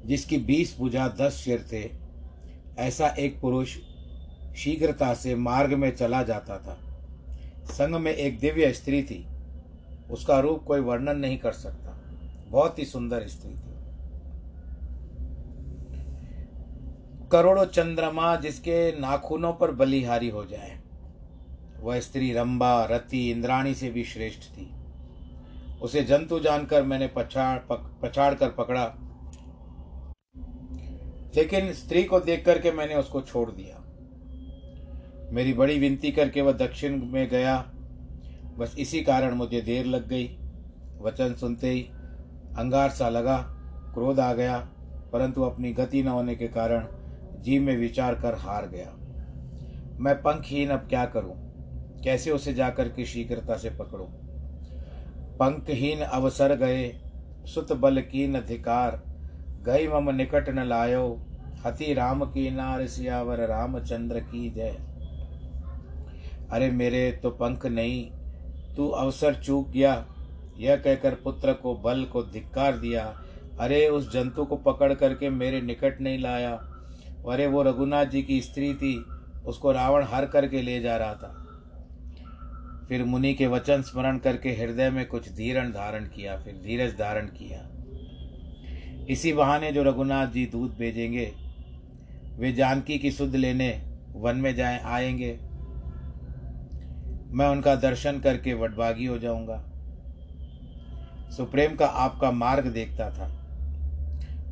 जिसकी 0.06 0.38
बीस 0.38 0.78
भुजा 0.78 1.08
दस 1.08 1.34
सिर 1.34 1.66
थे। 1.72 1.90
ऐसा 2.78 3.08
एक 3.08 3.40
पुरुष 3.42 3.78
शीघ्रता 4.56 5.14
से 5.14 5.36
मार्ग 5.36 5.74
में 5.74 5.96
चला 5.96 6.24
जाता 6.24 6.58
था। 6.58 6.80
संग 7.66 7.96
में 7.96 8.12
एक 8.12 8.40
दिव्य 8.40 8.74
स्त्री 8.74 9.04
थी। 9.04 9.28
उसका 10.12 10.40
रूप 10.40 10.64
कोई 10.64 10.80
वर्णन 10.80 11.18
नहीं 11.18 11.38
कर 11.38 11.52
सकता। 11.52 12.02
बहुत 12.50 12.80
ही 12.80 12.86
सुंदर 12.86 13.28
स्त्री 13.28 13.52
थी। 13.52 13.73
करोड़ों 17.34 17.66
चंद्रमा 17.66 18.36
जिसके 18.36 19.00
नाखूनों 19.00 19.54
पर 19.54 19.72
बलिहारी 19.72 20.30
हो 20.30 20.46
जाए। 20.46 20.82
वह 21.80 22.00
स्त्री 22.00 22.34
रंबा 22.34 22.86
रति 22.86 23.32
इंद्राणी 23.32 23.74
से 23.74 23.90
भी 23.90 24.04
श्रेष्ठ 24.04 24.40
थी। 24.40 24.72
उसे 25.82 26.04
जंतु 26.04 26.40
जानकर 26.40 26.84
मैंने 26.84 27.08
पछाड़ 27.08 27.60
पक, 27.60 28.00
पछाड़ 28.04 28.34
कर 28.34 28.50
पकड़ा। 28.50 28.94
लेकिन 31.36 31.74
स्त्री 31.74 32.04
को 32.04 32.20
देख 32.20 32.46
करके 32.46 32.72
मैंने 32.72 32.96
उसको 32.96 33.22
छोड़ 33.22 33.52
दिया। 33.52 33.84
मेरी 35.32 35.54
बड़ी 35.54 35.80
विनती 35.80 36.12
करके 36.12 36.42
वह 36.42 36.52
दक्षिण 36.52 37.06
में 37.06 37.30
गया। 37.30 37.58
बस 38.58 38.76
इसी 38.80 39.02
कारण 39.02 39.34
मुझे 39.34 39.62
देर 39.62 39.86
लग 39.86 40.08
गई। 40.08 40.38
वचन 41.02 41.34
सुनते 41.34 41.70
ही 41.70 41.82
अंगार 42.58 42.90
सा 42.90 43.10
लगा 43.10 43.38
क्रोध 43.94 44.20
आ 44.20 44.34
गया 44.34 44.58
परंतु 45.14 45.44
अपनी 45.44 45.74
गति 45.74 46.04
न 46.04 46.08
होने 46.08 46.36
के 46.36 46.48
कारण 46.48 46.88
जीव 47.44 47.62
में 47.62 47.78
विचार 47.78 48.16
कर 48.16 48.36
हार 48.36 48.68
गया। 48.68 48.94
मैं 50.00 50.16
पंखहीन 50.16 50.70
अब 50.70 50.80
क्या 50.80 51.06
करूँ? 51.06 51.34
कैसे 52.04 52.32
उसे 52.32 52.54
जाकर 52.54 52.90
के 52.90 53.06
शीघ्रता 53.06 53.58
से 53.58 53.70
पकड़ूं? 53.70 54.06
पंखहीन 55.38 56.00
अवसर 56.00 56.56
गए, 56.56 57.02
सुत 57.46 57.74
बल 57.74 58.02
कीन 58.02 58.36
अधिकार 58.36 59.04
गई 59.62 59.88
मम 59.88 60.10
निकट 60.10 60.50
न 60.50 60.60
लायो, 60.60 61.26
हति 61.66 61.94
राम 61.94 62.26
की 62.26 62.50
नार 62.52 62.88
सियावर 62.88 63.40
रामचंद्र 63.40 64.20
की 64.20 64.50
जय। 64.50 64.78
अरे 66.52 66.72
मेरे 66.72 67.12
तो 67.24 67.30
पंख 67.30 67.66
नहीं, 67.66 68.12
तू 68.76 68.88
अवसर 68.88 69.36
चूक 69.36 69.70
गया। 69.70 70.06
यह 70.58 70.76
कहकर 70.76 71.16
पुत्र 71.16 71.54
को 71.54 71.76
बल 71.76 72.04
को 72.04 72.24
धिक्कार 72.24 72.78
दिया। 72.78 73.22
अरे 73.60 73.88
उस 73.88 74.14
जंतु 74.14 74.46
को 74.46 74.56
पकड़ 74.56 74.94
करके 74.94 75.30
मेरे 75.30 75.62
निकट 75.62 76.02
नहीं 76.02 76.20
लाया। 76.20 76.70
अरे 77.30 77.48
वो 77.48 77.64
रघुनाथ 77.64 78.06
जी 78.06 78.24
की 78.24 78.42
स्त्री 78.42 78.74
थी, 78.74 79.06
उसको 79.46 79.72
रावण 79.72 80.04
हर 80.04 80.26
करके 80.26 80.62
ले 80.62 80.80
जा 80.80 80.98
रहा 80.98 81.14
था। 81.14 81.40
फिर 82.90 83.04
मुनि 83.04 83.34
के 83.34 83.48
वचन 83.48 83.82
स्मरण 83.82 84.18
करके 84.18 84.50
हृदय 84.50 84.90
में 84.90 85.06
कुछ 85.06 85.34
धीरण 85.34 85.72
धारण 85.72 86.06
किया, 86.06 86.38
फिर 86.38 86.54
धीरज 86.54 86.92
धारण 86.94 87.26
किया। 87.26 87.70
इसी 89.10 89.34
बहाने 89.34 89.72
जो 89.72 89.84
रघुनाथ 89.84 90.28
जी 90.28 90.46
दूध 90.46 90.78
भेजेंगे, 90.78 91.34
वे 92.36 92.52
जानकी 92.52 93.00
की 93.00 93.12
शुद्ध 93.12 93.36
लेने 93.36 93.98
वन 94.16 94.38
में 94.38 94.56
जाए, 94.56 94.82
आएँगे। 94.84 95.40
मैं 97.32 97.48
उनका 97.48 97.76
दर्शन 97.76 98.20
करके 98.20 98.54
वडभागी 98.54 99.06
हो 99.06 99.18
जाऊँगा। 99.18 99.70
सुप्रेम 101.38 101.76
का 101.76 101.86
आपका 101.86 102.32
मार्ग 102.32 102.66
देखता 102.66 103.10
था। 103.10 103.30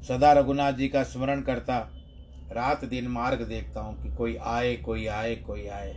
सदा 0.07 0.33
रघुनाथ 0.33 0.73
जी 0.73 0.87
का 0.87 1.03
स्मरण 1.03 1.41
करता 1.41 1.91
रात 2.51 2.86
दिन 2.86 3.08
मार्ग 3.08 3.41
देखता 3.41 3.81
हूँ 3.81 4.01
कि 4.03 4.10
कोई 4.10 4.36
आए 4.36 4.75
कोई 4.75 5.05
आए 5.08 5.36
कोई 5.36 5.67
आए। 5.67 5.93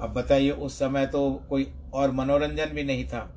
अब 0.00 0.12
बताइए, 0.14 0.50
उस 0.50 0.78
समय 0.78 1.06
तो 1.06 1.34
कोई 1.50 1.72
और 1.92 2.10
मनोरंजन 2.10 2.66
भी 2.66 2.82
नहीं 2.82 3.04
था। 3.04 3.30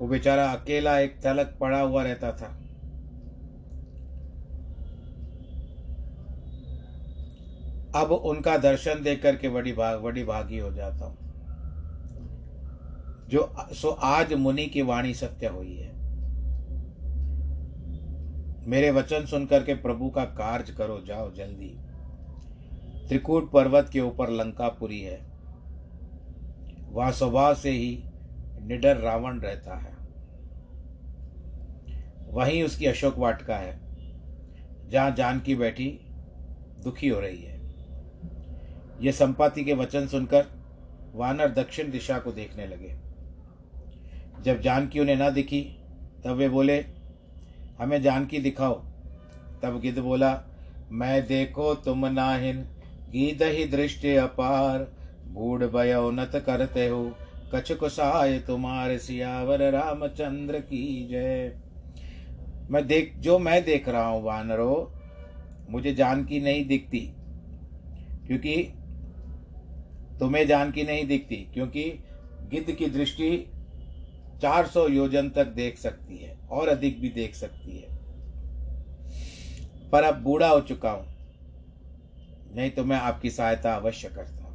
वो 0.00 0.08
बेचारा 0.08 0.52
अकेला 0.52 0.98
एक 0.98 1.20
थलक 1.26 1.56
पड़ा 1.60 1.80
हुआ 1.80 2.02
रहता 2.02 2.32
था। 2.32 2.58
अब 7.94 8.12
उनका 8.12 8.56
दर्शन 8.56 9.02
देख 9.02 9.22
करके 9.22 9.48
बड़ी 9.48 9.72
भाग 9.72 10.00
बड़ी 10.00 10.24
भागी 10.24 10.58
हो 10.58 10.72
जाता 10.72 11.04
हूँ। 11.04 11.18
जो, 13.28 13.54
सो 13.72 13.90
आज 13.90 14.32
मुनि 14.32 14.66
की 14.66 14.82
वाणी 14.82 15.14
सत्य 15.14 15.46
हुई 15.46 15.76
है। 15.76 15.91
मेरे 18.66 18.90
वचन 18.90 19.26
सुन 19.26 19.46
करके 19.46 19.74
प्रभु 19.74 20.10
का 20.10 20.24
कार्य 20.24 20.72
करो, 20.72 21.02
जाओ 21.06 21.32
जल्दी। 21.32 21.76
त्रिकूट 23.08 23.50
पर्वत 23.50 23.90
के 23.92 24.00
ऊपर 24.00 24.30
लंकापुरी 24.30 25.00
है। 25.00 25.32
वहाँ 26.90 27.12
स्वभाव 27.12 27.54
से 27.54 27.70
ही 27.70 28.04
निडर 28.62 28.96
रावण 28.96 29.40
रहता 29.40 29.76
है। 29.76 29.96
वहीं 32.30 32.62
उसकी 32.62 32.86
अशोक 32.86 33.18
वाटिका 33.18 33.56
है। 33.56 33.80
जहाँ 34.90 35.10
जानकी 35.10 35.54
बैठी, 35.54 36.00
दुखी 36.84 37.08
हो 37.08 37.20
रही 37.20 37.42
है। 37.42 37.60
ये 39.00 39.12
संपाति 39.12 39.64
के 39.64 39.72
वचन 39.72 40.06
सुनकर 40.06 40.46
वानर 41.14 41.48
दक्षिण 41.48 41.90
दिशा 41.90 42.18
को 42.18 42.32
देखने 42.32 42.66
लगे। 42.66 42.96
जब 44.42 44.60
जानकी 44.60 45.00
उन्हें 45.00 45.16
न 45.16 45.30
दिखी, 45.30 45.62
तब 46.24 46.30
वे 46.30 46.48
बोले 46.48 46.84
हमें 47.78 48.02
जानकी 48.02 48.38
दिखाओ। 48.38 48.74
तब 49.62 49.80
गिद्ध 49.80 49.98
बोला, 49.98 50.42
मैं 50.92 51.26
देखो 51.26 51.74
तुम 51.74 52.06
नाहिन, 52.06 52.58
गीत 53.10 53.42
ही 53.42 53.64
दृष्टि 53.64 54.14
अपार। 54.16 54.78
बूढ़ 55.26 55.64
नत 56.12 56.42
करते 56.46 56.88
हो, 56.88 57.16
कछ 57.54 57.72
कुसाय 57.72 58.38
तुम्हारे 58.38 58.98
सियावर 58.98 59.62
रामचंद्र 59.70 60.58
की 60.60 61.08
जय। 61.10 61.52
मैं 62.70 62.86
देख, 62.86 63.14
जो 63.18 63.38
मैं 63.38 63.64
देख 63.64 63.88
रहा 63.88 64.06
हूँ, 64.06 64.22
वानरो, 64.22 64.92
मुझे 65.70 65.94
जानकी 65.94 66.40
नहीं 66.40 66.66
दिखती, 66.66 67.00
क्योंकि 68.26 68.62
तुम्हें 70.20 70.46
जानकी 70.46 70.82
नहीं 70.82 71.06
दिखती, 71.06 71.36
क्योंकि 71.54 71.84
गिद्ध 72.50 72.72
की 72.72 72.86
दृष्टि 72.86 73.51
400 74.42 74.86
योजन 74.88 75.28
तक 75.30 75.46
देख 75.54 75.78
सकती 75.78 76.16
है, 76.16 76.36
और 76.50 76.68
अधिक 76.68 77.00
भी 77.00 77.08
देख 77.10 77.34
सकती 77.34 77.78
है। 77.78 77.90
पर 79.90 80.02
अब 80.04 80.22
बूढ़ा 80.22 80.48
हो 80.48 80.60
चुका 80.62 80.90
हूँ, 80.90 81.06
नहीं 82.54 82.70
तो 82.70 82.84
मैं 82.84 82.96
आपकी 82.98 83.30
सहायता 83.30 83.74
अवश्य 83.74 84.08
करता 84.08 84.44
हूँ। 84.44 84.50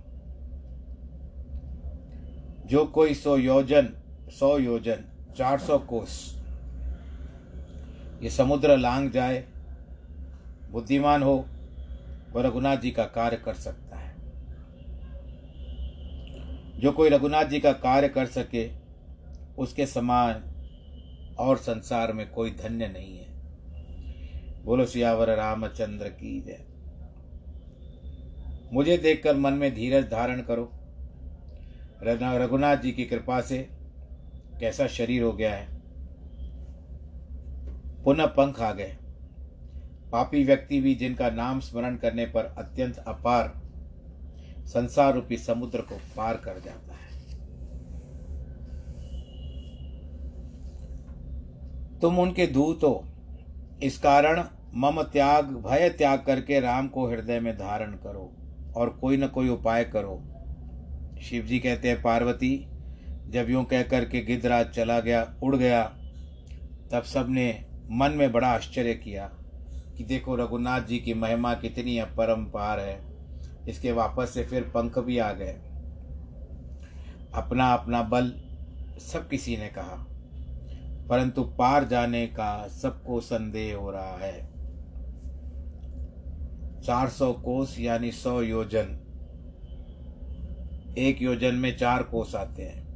जो 2.65 2.85
कोई 2.87 3.13
सौ 3.15 3.35
योजन 3.37 3.89
सौ 4.31 4.57
योजन, 4.57 5.03
चार 5.37 5.59
सौ 5.59 5.77
कोस, 5.79 6.33
ये 8.21 8.29
समुद्र 8.29 8.77
लांग 8.77 9.09
जाए, 9.11 9.43
बुद्धिमान 10.71 11.23
हो 11.23 11.35
वह 12.31 12.41
रघुनाथ 12.43 12.77
जी 12.77 12.91
का 12.91 13.03
कार्य 13.05 13.37
कर 13.37 13.53
सकता 13.55 13.97
है। 13.97 14.15
जो 16.79 16.91
कोई 16.91 17.09
रघुनाथ 17.09 17.45
जी 17.45 17.59
का 17.59 17.71
कार्य 17.73 18.09
कर 18.09 18.25
सके 18.27 18.65
उसके 19.57 19.85
समान 19.85 20.43
और 21.39 21.57
संसार 21.57 22.13
में 22.13 22.29
कोई 22.29 22.51
धन्य 22.51 22.87
नहीं 22.87 23.17
है। 23.17 23.27
बोलो, 24.65 24.85
सियावर 24.85 25.35
रामचंद्र 25.35 26.07
की 26.07 26.41
जय। 26.41 26.65
मुझे 28.73 28.97
देखकर 28.97 29.37
मन 29.37 29.53
में 29.53 29.75
धीरज 29.75 30.05
धारण 30.05 30.41
करो। 30.41 30.71
रघुनाथ 32.03 32.77
जी 32.77 32.91
की 32.91 33.05
कृपा 33.05 33.41
से 33.41 33.69
कैसा 34.59 34.87
शरीर 34.87 35.23
हो 35.23 35.33
गया 35.33 35.55
है। 35.55 35.67
पुनः 38.03 38.25
पंख 38.25 38.61
आ 38.61 38.71
गए। 38.71 38.97
पापी 40.11 40.43
व्यक्ति 40.43 40.81
भी 40.81 40.95
जिनका 40.95 41.29
नाम 41.29 41.59
स्मरण 41.59 41.95
करने 41.95 42.25
पर 42.25 42.45
अत्यंत 42.45 42.97
अपार 42.97 43.61
संसार 44.65 45.13
रूपी 45.13 45.37
समुद्र 45.37 45.81
को 45.81 45.95
पार 46.17 46.37
कर 46.37 46.59
जाता 46.59 46.93
है। 46.93 47.06
तुम 52.01 52.19
उनके 52.19 52.47
दूत 52.47 52.83
हो। 52.83 53.05
इस 53.83 53.97
कारण 53.97 54.43
मम 54.75 55.01
त्याग, 55.01 55.45
भय 55.45 55.89
त्याग 55.89 56.19
करके 56.19 56.59
राम 56.59 56.87
को 56.87 57.07
हृदय 57.09 57.39
में 57.39 57.57
धारण 57.57 57.91
करो 57.91 58.31
और 58.77 58.89
कोई 58.89 59.17
न 59.17 59.27
कोई 59.27 59.49
उपाय 59.49 59.83
करो। 59.83 60.23
शिव 61.21 61.43
जी 61.43 61.59
कहते 61.59 61.87
हैं, 61.87 62.01
पार्वती, 62.01 62.67
जब 63.27 63.49
यूँ 63.49 63.65
कह 63.65 63.83
करके 63.83 64.21
गिद्धराज 64.21 64.69
चला 64.69 64.99
गया, 64.99 65.35
उड़ 65.43 65.55
गया, 65.55 65.83
तब 66.91 67.03
सबने 67.03 67.65
मन 67.91 68.11
में 68.11 68.31
बड़ा 68.31 68.47
आश्चर्य 68.47 68.93
किया 68.93 69.31
कि 69.97 70.03
देखो 70.03 70.35
रघुनाथ 70.35 70.81
जी 70.81 70.99
की 70.99 71.13
महिमा 71.13 71.53
कितनी 71.53 71.97
अपरम्पार 71.97 72.79
है। 72.79 73.01
इसके 73.69 73.91
वापस 73.91 74.33
से 74.33 74.43
फिर 74.45 74.61
पंख 74.61 74.99
भी 74.99 75.17
आ 75.17 75.31
गए। 75.31 75.55
अपना 77.33 77.73
अपना 77.73 78.01
बल 78.01 78.33
सब 78.99 79.29
किसी 79.29 79.57
ने 79.57 79.67
कहा। 79.67 80.07
परंतु 81.09 81.43
पार 81.43 81.85
जाने 81.85 82.27
का 82.27 82.67
सबको 82.67 83.21
संदेह 83.21 83.75
हो 83.75 83.91
रहा 83.91 84.17
है। 84.17 84.57
400 86.81 87.33
कोस 87.33 87.79
यानी 87.79 88.11
सौ 88.11 88.41
योजन। 88.41 88.97
एक 90.97 91.21
योजन 91.21 91.55
में 91.55 91.77
चार 91.77 92.03
कोस 92.03 92.35
आते 92.35 92.63
हैं। 92.63 92.87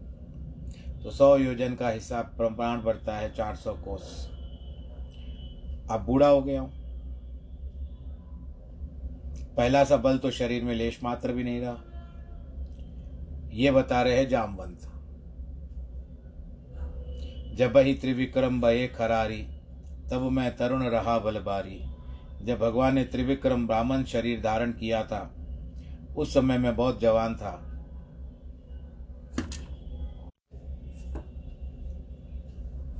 तो 1.04 1.12
सौ 1.12 1.38
योजन 1.38 1.76
का 1.76 1.90
हिसाब 1.90 2.26
प्रमाण 2.26 2.82
बढ़ता 2.82 3.18
है 3.18 3.34
400 3.34 3.74
कोस। 3.74 4.28
अब 5.92 6.04
बूढ़ा 6.06 6.28
हो 6.28 6.42
गया 6.42 6.62
हूँ। 6.62 6.72
पहला 9.58 9.84
सा 9.84 9.98
बल 9.98 10.18
तो 10.18 10.32
शरीर 10.32 10.64
में 10.64 10.76
लेश 10.76 11.00
मात्र 11.04 11.34
भी 11.34 11.44
नहीं 11.44 11.62
रहा। 11.62 11.78
ये 13.54 13.72
बता 13.72 14.02
रहे 14.02 14.18
हैं 14.18 14.30
जामवंत। 14.30 14.91
जब 17.54 17.78
ही 17.78 17.94
त्रिविक्रम 17.94 18.62
बहे 18.62 18.88
खरारी, 18.88 19.48
तब 20.12 20.22
मैं 20.32 20.58
तरुण 20.58 20.84
रहा 20.84 21.20
बलबारी। 21.20 21.82
जब 22.46 22.60
भगवान 22.60 22.96
ने 22.96 23.04
त्रिविक्रम 23.04 23.68
ब्राह्मण 23.68 24.04
शरीर 24.04 24.42
धारण 24.42 24.72
किया 24.72 25.04
था, 25.04 25.36
उस 26.18 26.34
समय 26.34 26.58
मैं 26.58 26.76
बहुत 26.76 27.00
जवान 27.00 27.36
था। 27.36 27.68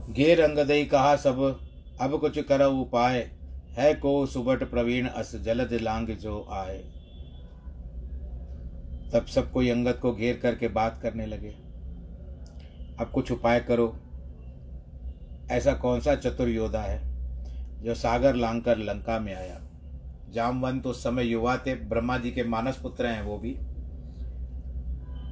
गे 0.10 0.36
रंगदई 0.36 0.86
कहा 0.86 1.16
सब, 1.16 1.60
अब 2.02 2.20
कुछ 2.20 2.40
कर 2.40 2.62
उपाय, 2.62 3.32
है 3.72 3.94
को 3.94 4.26
सुबट 4.26 4.64
प्रवीण 4.64 5.08
अस 5.08 5.36
जलद 5.36 5.74
लांग 5.74 6.08
जो 6.08 6.48
आए। 6.52 6.78
तब 9.14 9.26
सब 9.26 9.52
कोई 9.52 9.84
को 9.92 10.16
घेर 10.16 10.38
करके 10.38 10.68
बात 10.68 11.00
करने 11.04 11.26
लगे। 11.26 11.50
अब 13.00 13.12
कुछ 13.14 13.32
उपाय 13.32 13.60
करो 13.60 13.96
ऐसा 15.52 15.74
कौन 15.74 16.00
सा 16.00 16.16
चतुर 16.16 16.50
योद्धा 16.50 16.82
है 16.82 17.00
जो 17.84 17.94
सागर 17.96 18.36
लांग 18.36 18.62
कर 18.62 18.78
लंका 18.78 19.20
में 19.20 19.34
आया? 19.36 19.60
जामवंत 20.30 20.88
उस 20.88 21.04
समय 21.04 21.26
युवा 21.26 21.58
थे, 21.58 21.76
ब्रह्मा 21.76 22.18
जी 22.18 22.32
के 22.32 22.44
मानस 22.44 22.78
पुत्र 22.78 23.06
हैं 23.06 23.22
वो 23.22 23.38
भी। 23.38 23.58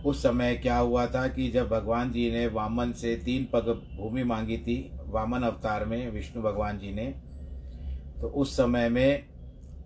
उस 0.06 0.22
समय 0.24 0.56
क्या 0.56 0.78
हुआ 0.78 1.06
था 1.06 1.28
कि 1.28 1.50
जब 1.52 1.70
भगवान 1.70 2.12
जी 2.12 2.30
ने 2.32 2.46
वामन 2.48 2.92
से 2.92 3.16
तीन 3.16 3.48
पग 3.54 3.70
भूमि 3.98 4.24
मांगी 4.24 4.58
थी, 4.58 4.92
वामन 5.06 5.44
अवतार 5.44 5.86
में, 5.86 6.10
विष्णु 6.12 6.44
भगवान 6.44 6.78
जी 6.78 6.92
ने 6.92 7.06
तो 8.22 8.28
उस 8.28 8.56
समय 8.58 8.90
में 8.90 9.26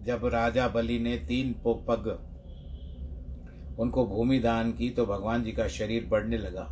जब 0.03 0.25
राजा 0.25 0.67
बलि 0.67 0.99
ने 0.99 1.17
तीन 1.17 1.53
पग 1.67 2.29
उनको 3.79 4.05
भूमि 4.05 4.39
दान 4.39 4.71
की 4.71 4.89
तो 4.89 5.05
भगवान 5.05 5.43
जी 5.43 5.51
का 5.51 5.67
शरीर 5.67 6.07
बढ़ने 6.07 6.37
लगा। 6.37 6.67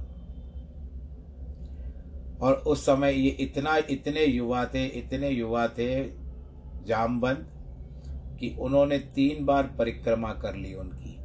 और 2.41 2.53
उस 2.53 2.85
समय 2.85 3.13
ये 3.13 3.29
इतना, 3.29 3.77
इतने 3.77 4.25
युवा 4.25 4.65
थे, 4.65 4.85
इतने 4.85 5.29
युवा 5.29 5.67
थे 5.67 6.09
जामबंद 6.83 7.47
कि 8.39 8.57
उन्होंने 8.59 8.99
तीन 8.99 9.45
बार 9.45 9.63
परिक्रमा 9.63 10.33
कर 10.33 10.55
ली 10.55 10.73
उनकी। 10.73 11.17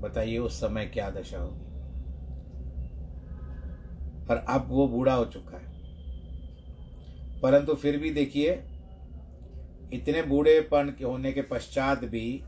बताइए 0.00 0.38
उस 0.38 0.60
समय 0.60 0.86
क्या 0.86 1.10
दशा 1.10 1.38
होगी? 1.38 1.64
पर 4.26 4.36
अब 4.36 4.66
वो 4.68 4.88
बूढ़ा 4.88 5.14
हो 5.14 5.24
चुका 5.24 5.56
है। 5.56 5.74
परंतु 7.40 7.74
फिर 7.74 7.98
भी 7.98 8.10
देखिए, 8.10 8.50
इतने 9.92 10.22
बूढ़ेपन 10.22 10.94
के 10.98 11.04
होने 11.04 11.32
के 11.32 11.42
पश्चात 11.42 12.04
भी 12.04 12.44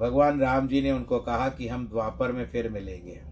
भगवान 0.00 0.40
राम 0.40 0.68
जी 0.68 0.82
ने 0.82 0.92
उनको 0.92 1.18
कहा 1.18 1.48
कि 1.48 1.68
हम 1.68 1.88
द्वापर 1.88 2.32
में 2.32 2.46
फिर 2.46 2.68
मिलेंगे। 2.68 3.27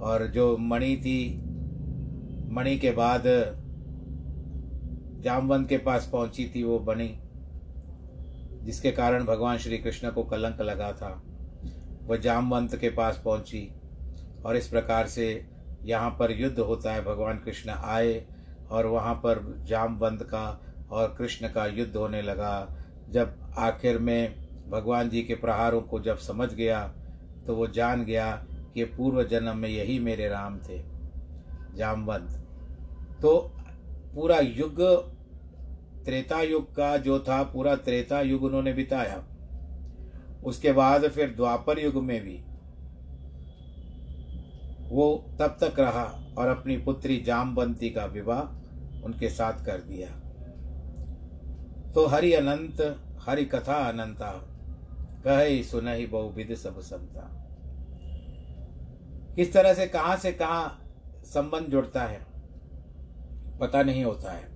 और 0.00 0.26
जो 0.26 0.56
मणि 0.58 0.96
थी, 0.96 1.20
मणि 2.50 2.76
के 2.78 2.90
बाद 2.90 3.22
जामवंत 5.22 5.68
के 5.68 5.78
पास 5.78 6.08
पहुँची 6.12 6.50
थी 6.54 6.62
वो 6.62 6.78
बनी, 6.78 7.08
जिसके 8.64 8.90
कारण 8.92 9.24
भगवान 9.24 9.58
श्री 9.58 9.78
कृष्ण 9.78 10.10
को 10.10 10.22
कलंक 10.22 10.60
लगा 10.60 10.92
था। 10.92 11.10
वह 12.06 12.16
जामवंत 12.16 12.76
के 12.76 12.90
पास 12.90 13.20
पहुँची 13.24 13.68
और 14.44 14.56
इस 14.56 14.68
प्रकार 14.68 15.06
से 15.06 15.46
यहाँ 15.84 16.10
पर 16.10 16.32
युद्ध 16.32 16.58
होता 16.58 16.92
है। 16.92 17.04
भगवान 17.04 17.38
कृष्ण 17.38 17.70
आए 17.70 18.26
और 18.70 18.86
वहाँ 18.86 19.14
पर 19.14 19.42
जामवंत 19.66 20.22
का 20.22 20.60
और 20.90 21.14
कृष्ण 21.18 21.48
का 21.48 21.66
युद्ध 21.66 21.96
होने 21.96 22.22
लगा। 22.22 22.76
जब 23.10 23.34
आखिर 23.58 23.98
में 23.98 24.34
भगवान 24.70 25.08
जी 25.08 25.22
के 25.22 25.34
प्रहारों 25.34 25.80
को 25.80 26.00
जब 26.00 26.18
समझ 26.18 26.52
गया 26.54 26.80
तो 27.46 27.54
वो 27.56 27.66
जान 27.66 28.04
गया 28.04 28.32
कि 28.78 28.84
पूर्व 28.84 29.24
जन्म 29.24 29.56
में 29.56 29.68
यही 29.68 29.98
मेरे 29.98 30.28
राम 30.28 30.58
थे, 30.58 30.82
जामवंत। 31.74 32.30
तो 33.22 33.52
पूरा 34.14 34.38
युग 34.38 34.82
त्रेता 36.04 36.42
युग 36.42 36.74
का 36.74 36.96
जो 36.96 37.20
था, 37.20 37.42
पूरा 37.42 37.76
त्रेता 37.76 38.20
युग 38.20 38.42
उन्होंने 38.42 38.72
बिताया। 38.72 39.24
उसके 40.44 40.72
बाद 40.72 41.08
फिर 41.08 41.34
द्वापर 41.34 41.78
युग 41.78 41.94
में 41.94 42.20
भी 42.22 42.44
वो 44.88 45.24
तब 45.38 45.56
तक 45.60 45.80
रहा 45.80 46.34
और 46.38 46.48
अपनी 46.48 46.76
पुत्री 46.76 47.16
जामवंती 47.16 47.90
का 47.90 48.04
विवाह 48.04 48.40
उनके 49.04 49.28
साथ 49.28 49.64
कर 49.64 49.80
दिया। 49.80 50.08
तो 51.92 52.06
हरि 52.06 52.32
अनंत, 52.32 53.04
हरि 53.20 53.44
कथा 53.44 53.74
अनंता, 53.74 54.30
कहे 55.24 55.62
सुनहि 55.62 56.06
बहुविध 56.06 56.54
सब 56.54 56.80
समता 56.80 57.44
किस 59.38 59.52
तरह 59.52 59.74
से, 59.74 59.86
कहाँ 59.86 60.16
से 60.16 60.30
कहाँ 60.32 60.84
संबंध 61.24 61.66
जुड़ता 61.70 62.02
है, 62.02 62.20
पता 63.60 63.82
नहीं 63.82 64.04
होता 64.04 64.32
है। 64.32 64.46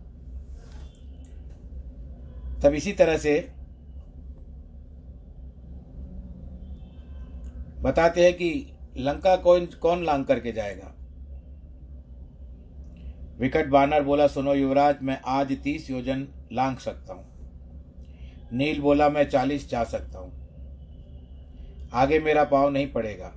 तब 2.63 2.75
इसी 2.75 2.93
तरह 2.93 3.17
से 3.17 3.35
बताते 7.83 8.25
हैं 8.25 8.33
कि 8.35 8.51
लंका 8.97 9.35
कौन 9.37 9.67
कौन 9.83 10.05
लांग 10.05 10.25
करके 10.25 10.53
जाएगा। 10.53 10.93
विकट 13.39 13.69
बानर 13.69 14.03
बोला, 14.03 14.27
सुनो 14.27 14.55
युवराज, 14.55 14.97
मैं 15.03 15.21
आज 15.27 15.53
तीस 15.63 15.91
योजन 15.91 16.27
लांग 16.53 16.77
सकता 16.77 17.15
हूँ। 17.15 17.25
नील 18.53 18.81
बोला, 18.81 19.09
मैं 19.09 19.29
चालीस 19.31 19.69
जा 19.71 19.85
सकता 19.85 20.19
हूँ। 20.19 20.33
आगे 21.95 22.19
मेरा 22.19 22.45
पाव 22.45 22.69
नहीं 22.71 22.93
पड़ेगा। 22.93 23.33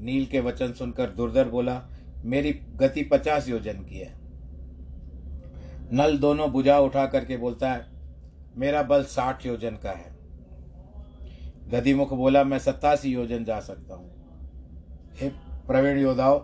नील 0.00 0.26
के 0.26 0.40
वचन 0.40 0.72
सुनकर 0.72 1.10
दुर्धर 1.10 1.48
बोला, 1.48 1.82
मेरी 2.24 2.52
गति 2.52 3.02
पचास 3.02 3.48
योजन 3.48 3.72
की 3.72 3.98
है। 3.98 4.14
नल 5.92 6.18
दोनों 6.18 6.52
बुझा 6.52 6.78
उठा 6.78 7.06
करके 7.06 7.36
बोलता 7.36 7.72
है, 7.72 7.86
मेरा 8.56 8.82
बल 8.82 9.02
साठ 9.02 9.46
योजन 9.46 9.70
का 9.70 9.90
है। 9.90 10.14
गदिमुख 11.70 12.12
बोला, 12.12 12.44
मैं 12.44 12.58
सत्तासी 12.58 13.10
योजन 13.10 13.44
जा 13.44 13.60
सकता 13.60 13.94
हूँ। 13.94 14.14
हे 15.20 15.28
प्रवीण 15.66 15.98
योद्धाओं, 15.98 16.40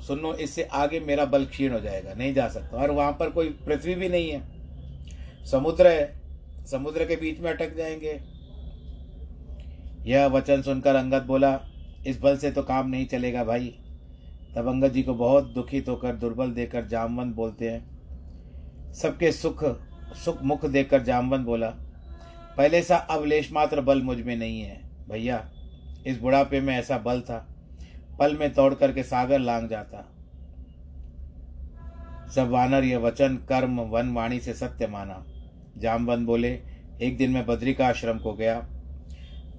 सुनो, 0.00 0.34
इससे 0.34 0.62
आगे 0.62 1.00
मेरा 1.00 1.24
बल 1.24 1.44
क्षीण 1.44 1.72
हो 1.72 1.80
जाएगा, 1.80 2.14
नहीं 2.14 2.34
जा 2.34 2.48
सकता। 2.48 2.76
और 2.76 2.90
वहाँ 2.90 3.12
पर 3.12 3.30
कोई 3.30 3.48
पृथ्वी 3.48 3.94
भी 3.94 4.08
नहीं 4.08 4.30
है। 4.30 4.42
समुद्र 5.46 5.86
है, 5.86 6.20
समुद्र 6.66 7.04
के 7.04 7.16
बीच 7.16 7.40
में 7.40 7.50
अटक 7.50 7.76
जाएँगे। 7.76 8.20
यह 10.10 10.26
वचन 10.26 10.62
सुनकर 10.62 10.94
अंगद 10.94 11.22
बोला 11.22 11.60
इस 12.06 12.20
बल 12.20 12.36
से 12.36 12.50
तो 12.50 12.62
काम 12.62 12.88
नहीं 12.88 13.06
चलेगा 13.06 13.44
भाई। 13.44 13.68
तब 14.56 14.68
अंगद 14.68 14.92
जी 14.92 15.02
को 15.02 15.14
बहुत 15.14 15.52
दुखित 15.54 15.88
होकर 15.88 16.16
दुर्बल 16.16 16.50
देकर 16.50 16.86
जामवंत 16.86 17.34
बोलते 17.34 17.70
हैं। 17.70 18.92
सबके 18.92 19.32
सुख 19.32 19.64
सुख 20.16 20.42
मुख 20.42 20.64
देखकर 20.66 21.02
जामवंत 21.02 21.46
बोला, 21.46 21.68
पहले 22.56 22.82
सा 22.82 22.96
अब 22.96 23.24
मात्र 23.52 23.80
बल 23.80 24.02
मुझमें 24.02 24.36
नहीं 24.36 24.60
है। 24.60 24.80
भैया, 25.08 25.50
इस 26.06 26.20
बुढ़ापे 26.20 26.60
में 26.60 26.76
ऐसा 26.76 26.98
बल 26.98 27.20
था, 27.20 27.46
पल 28.18 28.36
में 28.36 28.52
तोड़ 28.54 28.74
करके 28.74 29.02
सागर 29.02 29.38
लांग 29.38 29.68
जाता। 29.68 30.06
सब 32.30 32.48
वानर 32.48 32.84
यह 32.84 32.98
वचन 32.98 33.36
कर्म 33.48 33.80
वन 33.80 34.12
वाणी 34.12 34.40
से 34.40 34.54
सत्य 34.54 34.86
माना। 34.86 35.24
जामवंत 35.78 36.26
बोले, 36.26 36.50
एक 37.02 37.16
दिन 37.18 37.30
मैं 37.30 37.46
बद्री 37.46 37.74
का 37.74 37.86
आश्रम 37.86 38.18
को 38.18 38.32
गया। 38.32 38.58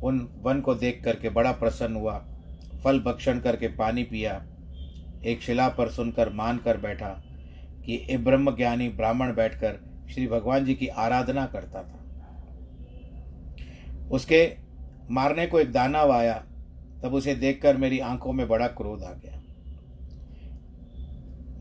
उन 0.04 0.20
वन 0.42 0.62
को 0.62 0.76
देख 0.76 1.02
करके 1.04 1.30
बड़ा 1.30 1.52
प्रसन्न 1.52 1.96
हुआ। 1.96 2.26
फल 2.84 3.00
भक्षण 3.00 3.40
करके 3.40 3.68
पानी 3.68 4.04
पिया। 4.04 4.46
एक 5.26 5.42
शिला 5.42 5.68
पर 5.70 5.90
सुनकर 5.90 6.30
मान 6.30 6.58
कर 6.58 6.78
बैठा 6.78 7.10
कि 7.86 8.08
ए 8.10 8.18
ब्रह्म 8.18 8.56
ज्ञानी 8.56 8.90
ब्राह्मण 8.90 9.36
बैठकर 9.36 9.80
श्री 10.12 10.28
भगवान 10.28 10.66
जी 10.66 10.74
की 10.74 10.88
आराधना 10.88 11.46
करता 11.46 11.84
था। 11.84 11.98
उसके 14.12 14.54
मारने 15.10 15.48
को 15.48 15.60
एक 15.60 15.72
दानव 15.72 16.12
आया, 16.12 16.34
तब 17.04 17.14
उसे 17.14 17.36
देखकर 17.36 17.78
मेरी 17.78 18.00
आँखों 18.00 18.34
में 18.34 18.48
बड़ा 18.48 18.68
क्रोध 18.68 19.04
आ 19.04 19.12
गया। 19.14 19.42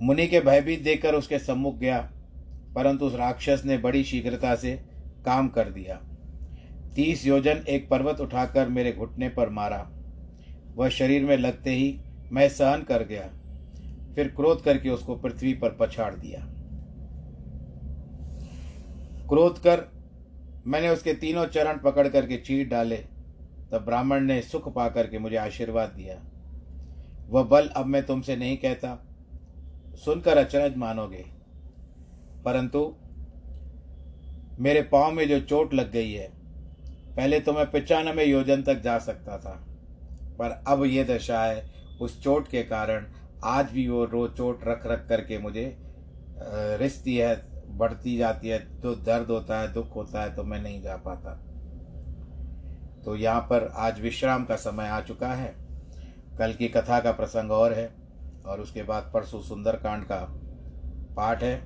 मुनि 0.03 0.27
के 0.27 0.41
भयभीत 0.41 0.83
देखकर 0.83 1.15
उसके 1.15 1.39
सम्मुख 1.39 1.79
गया, 1.79 1.99
परंतु 2.75 3.05
उस 3.05 3.15
राक्षस 3.15 3.63
ने 3.65 3.79
बड़ी 3.79 4.05
शीघ्रता 4.05 4.55
से 4.55 4.75
काम 5.25 5.49
कर 5.49 5.71
दिया। 5.71 6.01
तीस 6.95 7.27
योजन 7.27 7.65
एक 7.69 7.89
पर्वत 7.89 8.21
उठाकर 8.21 8.69
मेरे 8.69 8.93
घुटने 8.93 9.29
पर 9.29 9.49
मारा। 9.49 9.91
वह 10.81 10.89
शरीर 10.89 11.25
में 11.25 11.37
लगते 11.37 11.71
ही 11.71 11.99
मैं 12.33 12.49
सहन 12.49 12.83
कर 12.83 13.03
गया, 13.05 13.27
फिर 14.15 14.29
क्रोध 14.29 14.63
करके 14.63 14.91
उसको 14.91 15.17
पृथ्वी 15.17 15.53
पर 15.55 15.77
पछाड़ 15.81 16.15
दिया। 16.15 16.41
क्रोध 19.29 19.59
कर 19.59 19.85
मैंने 20.67 20.89
उसके 20.89 21.15
तीनों 21.15 21.45
चरण 21.47 21.79
पकड़ 21.79 22.07
करके 22.09 22.37
चीर 22.37 22.69
डाले, 22.69 22.97
तब 23.73 23.85
ब्राह्मण 23.85 24.25
ने 24.25 24.41
सुख 24.43 24.73
पा 24.75 24.89
करके 24.89 25.19
मुझे 25.19 25.37
आशीर्वाद 25.37 25.89
दिया। 25.89 26.17
वह 27.29 27.43
बल 27.43 27.69
अब 27.69 27.87
मैं 27.87 28.05
तुमसे 28.07 28.37
नहीं 28.37 28.57
कहता, 28.57 28.97
सुनकर 30.05 30.39
अचरज 30.39 30.77
मानोगे। 30.77 31.25
परंतु 32.45 32.95
मेरे 34.61 34.83
पाँव 34.83 35.13
में 35.13 35.29
जो 35.29 35.41
चोट 35.41 35.75
लग 35.75 35.93
गई 35.93 36.13
है, 36.13 36.29
पहले 37.17 37.41
तो 37.41 37.53
मैं 37.53 37.71
पचानवे 37.71 38.25
योजन 38.25 38.63
तक 38.63 38.81
जा 38.81 38.99
सकता 38.99 39.39
था। 39.39 39.67
पर 40.41 40.63
अब 40.69 40.85
यह 40.85 41.05
दशा 41.07 41.43
है, 41.43 41.65
उस 42.01 42.23
चोट 42.23 42.49
के 42.49 42.63
कारण 42.65 43.07
आज 43.47 43.71
भी 43.73 43.87
वो 43.89 44.05
रोज 44.07 44.31
चोट 44.33 44.65
रख 44.65 44.87
रख 44.87 45.07
करके 45.09 45.39
मुझे 45.39 45.65
रिश्ती 46.81 47.17
है, 47.17 47.35
बढ़ती 47.79 48.17
जाती 48.17 48.49
है 48.49 48.59
तो 48.81 48.95
दर्द 48.97 49.31
होता 49.31 49.61
है, 49.61 49.73
दुख 49.73 49.95
होता 49.97 50.23
है 50.23 50.35
तो 50.37 50.45
मैं 50.45 50.61
नहीं 50.63 50.83
जा 50.83 50.97
पाता। 50.99 51.35
तो 53.05 53.17
यहाँ 53.17 53.41
पर 53.43 53.71
आज 53.79 54.01
विश्राम 54.01 54.45
का 54.45 54.57
समय 54.59 54.89
आ 54.89 55.01
चुका 55.03 55.29
है। 55.29 55.55
कल 56.39 56.53
की 56.55 56.69
कथा 56.69 57.01
का 57.01 57.13
प्रसंग 57.13 57.51
और 57.53 57.73
है, 57.73 57.89
और 58.47 58.61
उसके 58.61 58.83
बाद 58.83 59.11
परसों 59.15 59.41
सुंदरकांड 59.43 60.05
का 60.05 60.19
पाठ 61.17 61.43
है। 61.43 61.59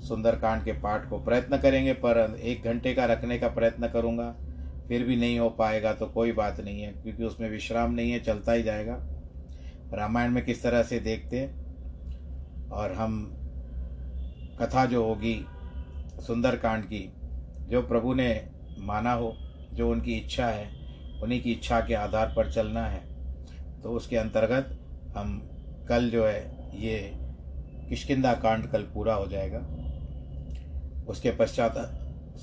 सुंदरकांड 0.00 0.64
के 0.64 0.72
पाठ 0.72 1.08
को 1.10 1.18
प्रयत्न 1.18 1.58
करेंगे, 1.58 1.92
पर 1.94 2.36
एक 2.40 2.64
घंटे 2.64 2.94
का 2.94 3.04
रखने 3.04 3.38
का 3.38 3.48
प्रयत्न 3.50 3.88
करूँगा। 3.88 4.34
फिर 4.88 5.04
भी 5.04 5.16
नहीं 5.16 5.38
हो 5.38 5.50
पाएगा 5.50 5.92
तो 5.92 6.06
कोई 6.06 6.32
बात 6.32 6.60
नहीं 6.60 6.82
है, 6.82 6.92
क्योंकि 6.92 7.24
उसमें 7.24 7.50
विश्राम 7.50 7.92
नहीं 7.92 8.10
है, 8.10 8.20
चलता 8.20 8.52
ही 8.52 8.62
जाएगा। 8.62 8.98
रामायण 9.94 10.30
में 10.30 10.44
किस 10.44 10.62
तरह 10.62 10.82
से 10.82 11.00
देखते 11.00 11.40
हैं? 11.40 11.66
और 12.68 12.92
हम 12.92 13.32
कथा 14.60 14.86
जो 14.86 15.04
होगी, 15.04 15.46
सुंदरकांड 16.26 16.84
की, 16.84 17.12
जो 17.68 17.82
प्रभु 17.82 18.14
ने 18.14 18.48
माना 18.78 19.12
हो, 19.12 19.36
जो 19.72 19.90
उनकी 19.90 20.12
इच्छा 20.12 20.46
है, 20.46 20.70
उन्हीं 21.22 21.42
की 21.42 21.52
इच्छा 21.52 21.80
के 21.80 21.94
आधार 21.94 22.32
पर 22.36 22.52
चलना 22.52 22.86
है। 22.86 23.02
तो 23.82 23.90
उसके 23.90 24.16
अंतर्गत 24.16 24.78
हम 25.16 25.48
कल 25.88 26.10
जो 26.10 26.26
है, 26.26 26.56
ये 26.82 27.12
किशकिंदा 27.88 28.32
कांड 28.34 28.66
कल 28.66 28.82
पूरा 28.82 29.14
हो 29.14 29.26
जाएगा। 29.26 29.58
उसके 31.08 31.30
पश्चात 31.30 31.72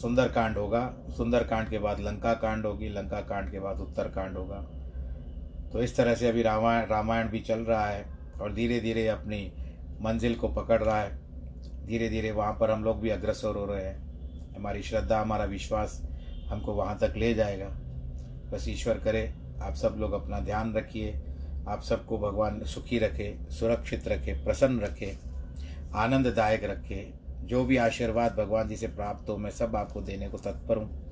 सुंदर 0.01 0.27
कांड 0.27 0.57
होगा 0.57 0.93
सुंदर 1.17 1.43
कांड 1.43 1.69
के 1.69 1.79
बाद 1.79 1.99
लंका 1.99 2.33
कांड 2.33 2.65
होगी 2.65 2.89
लंका 2.89 3.19
कांड 3.21 3.51
के 3.51 3.59
बाद 3.59 3.79
उत्तर 3.79 4.07
कांड 4.07 4.37
होगा। 4.37 4.57
तो 5.73 5.81
इस 5.83 5.95
तरह 5.97 6.15
से 6.15 6.27
अभी 6.27 6.41
रामायण 6.41 6.85
रामायण 6.85 7.27
भी 7.27 7.39
चल 7.39 7.59
रहा 7.59 7.85
है 7.85 8.05
और 8.41 8.53
धीरे 8.53 8.79
धीरे 8.79 9.07
अपनी 9.07 9.53
मंजिल 10.01 10.35
को 10.35 10.47
पकड़ 10.47 10.83
रहा 10.83 11.01
है। 11.01 11.17
धीरे 11.85 12.09
धीरे 12.09 12.31
वहाँ 12.31 12.57
पर 12.59 12.71
हम 12.71 12.83
लोग 12.83 12.99
भी 13.01 13.09
अग्रसर 13.09 13.55
हो 13.55 13.65
रहे 13.65 13.85
हैं। 13.85 14.55
हमारी 14.55 14.83
श्रद्धा, 14.83 15.19
हमारा 15.21 15.45
विश्वास 15.45 16.01
हमको 16.47 16.73
वहाँ 16.73 16.97
तक 16.97 17.13
ले 17.17 17.33
जाएगा। 17.33 17.67
बस 18.51 18.65
ईश्वर 18.69 18.97
करे, 18.97 19.33
आप 19.61 19.73
सब 19.73 19.95
लोग 19.97 20.13
अपना 20.13 20.39
ध्यान 20.39 20.73
रखिए। 20.73 21.23
आप 21.67 21.81
सबको 21.81 22.17
भगवान 22.17 22.63
सुखी 22.63 22.99
रखे, 22.99 23.35
सुरक्षित 23.49 24.07
रखे, 24.07 24.33
प्रसन्न 24.33 24.79
रखे, 24.79 25.17
आनंददायक 25.95 26.63
रखे। 26.63 27.22
जो 27.43 27.65
भी 27.65 27.77
आशीर्वाद 27.77 28.35
भगवान 28.35 28.67
जी 28.67 28.75
से 28.75 28.87
प्राप्त 28.87 29.29
हो, 29.29 29.37
मैं 29.37 29.51
सब 29.51 29.75
आपको 29.75 30.01
देने 30.01 30.29
को 30.29 30.37
तत्पर 30.37 30.77
हूँ। 30.77 31.03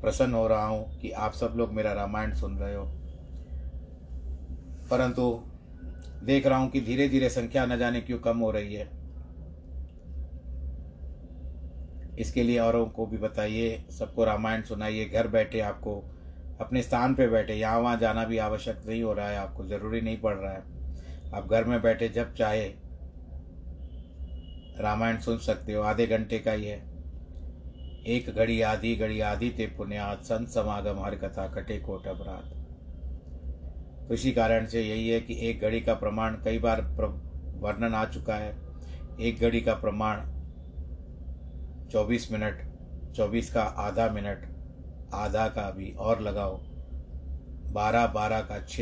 प्रसन्न 0.00 0.34
हो 0.34 0.46
रहा 0.46 0.66
हूँ 0.66 1.00
कि 1.00 1.10
आप 1.10 1.32
सब 1.32 1.54
लोग 1.56 1.72
मेरा 1.72 1.92
रामायण 1.92 2.34
सुन 2.34 2.58
रहे 2.58 2.74
हो। 2.74 2.84
परंतु 4.90 5.44
देख 6.24 6.46
रहा 6.46 6.58
हूँ 6.58 6.70
कि 6.70 6.80
धीरे 6.80 7.08
धीरे 7.08 7.28
संख्या 7.28 7.66
न 7.66 7.78
जाने 7.78 8.00
क्यों 8.00 8.18
कम 8.18 8.38
हो 8.38 8.50
रही 8.50 8.74
है। 8.74 9.02
इसके 12.18 12.42
लिए 12.42 12.58
औरों 12.58 12.86
को 12.86 13.06
भी 13.06 13.18
बताइए, 13.18 13.84
सबको 13.90 14.24
रामायण 14.24 14.62
सुनाइए, 14.62 15.04
घर 15.04 15.28
बैठे 15.28 15.60
आपको, 15.60 16.04
अपने 16.60 16.82
स्थान 16.82 17.14
पे 17.14 17.28
बैठे। 17.28 17.54
यहाँ 17.54 17.78
वहाँ 17.78 17.96
जाना 17.96 18.24
भी 18.24 18.38
आवश्यक 18.38 18.82
नहीं 18.86 19.02
हो 19.02 19.12
रहा 19.12 19.28
है, 19.28 19.36
आपको 19.36 19.64
ज़रूरी 19.64 20.00
नहीं 20.00 20.20
पड़ 20.20 20.34
रहा 20.34 20.52
है। 20.52 20.62
आप 21.34 21.48
घर 21.50 21.64
में 21.64 21.82
बैठे 21.82 22.08
जब 22.08 22.34
चाहे 22.34 22.74
रामायण 24.78 25.18
सुन 25.18 25.38
सकते 25.38 25.72
हो, 25.72 25.82
आधे 25.82 26.06
घंटे 26.06 26.38
का 26.38 26.52
ही 26.52 26.64
है। 26.64 26.80
एक 28.06 28.30
घड़ी 28.30 28.60
आधी 28.60 28.94
घड़ी 28.96 29.20
आधी 29.20 29.50
ते 29.50 29.66
पुण्यात, 29.66 30.22
संत 30.22 30.48
समागम 30.48 31.04
हर 31.04 31.14
कथा 31.14 31.46
कटे 31.48 31.78
कोट 31.78 32.06
अपराध। 32.06 32.58
तो 34.08 34.14
इसी 34.14 34.32
कारण 34.32 34.66
से 34.66 34.82
यही 34.82 35.08
है 35.08 35.20
कि 35.20 35.38
एक 35.48 35.60
घड़ी 35.60 35.80
का 35.80 35.94
प्रमाण 35.94 36.34
कई 36.34 36.58
बार 36.58 36.80
वर्णन 37.60 37.94
आ 37.94 38.04
चुका 38.04 38.34
है। 38.34 38.56
एक 39.20 39.40
घड़ी 39.40 39.60
का 39.60 39.74
प्रमाण 39.74 40.20
चौबीस 41.90 42.30
मिनट, 42.32 42.62
चौबीस 43.14 43.52
का 43.52 43.62
आधा 43.62 44.08
मिनट, 44.08 44.48
आधा 45.14 45.46
का 45.48 45.70
भी 45.70 45.92
और 45.92 46.20
लगाओ। 46.20 46.56
बारह 47.72 48.06
बारह 48.06 48.40
का 48.40 48.60
छ 48.60 48.80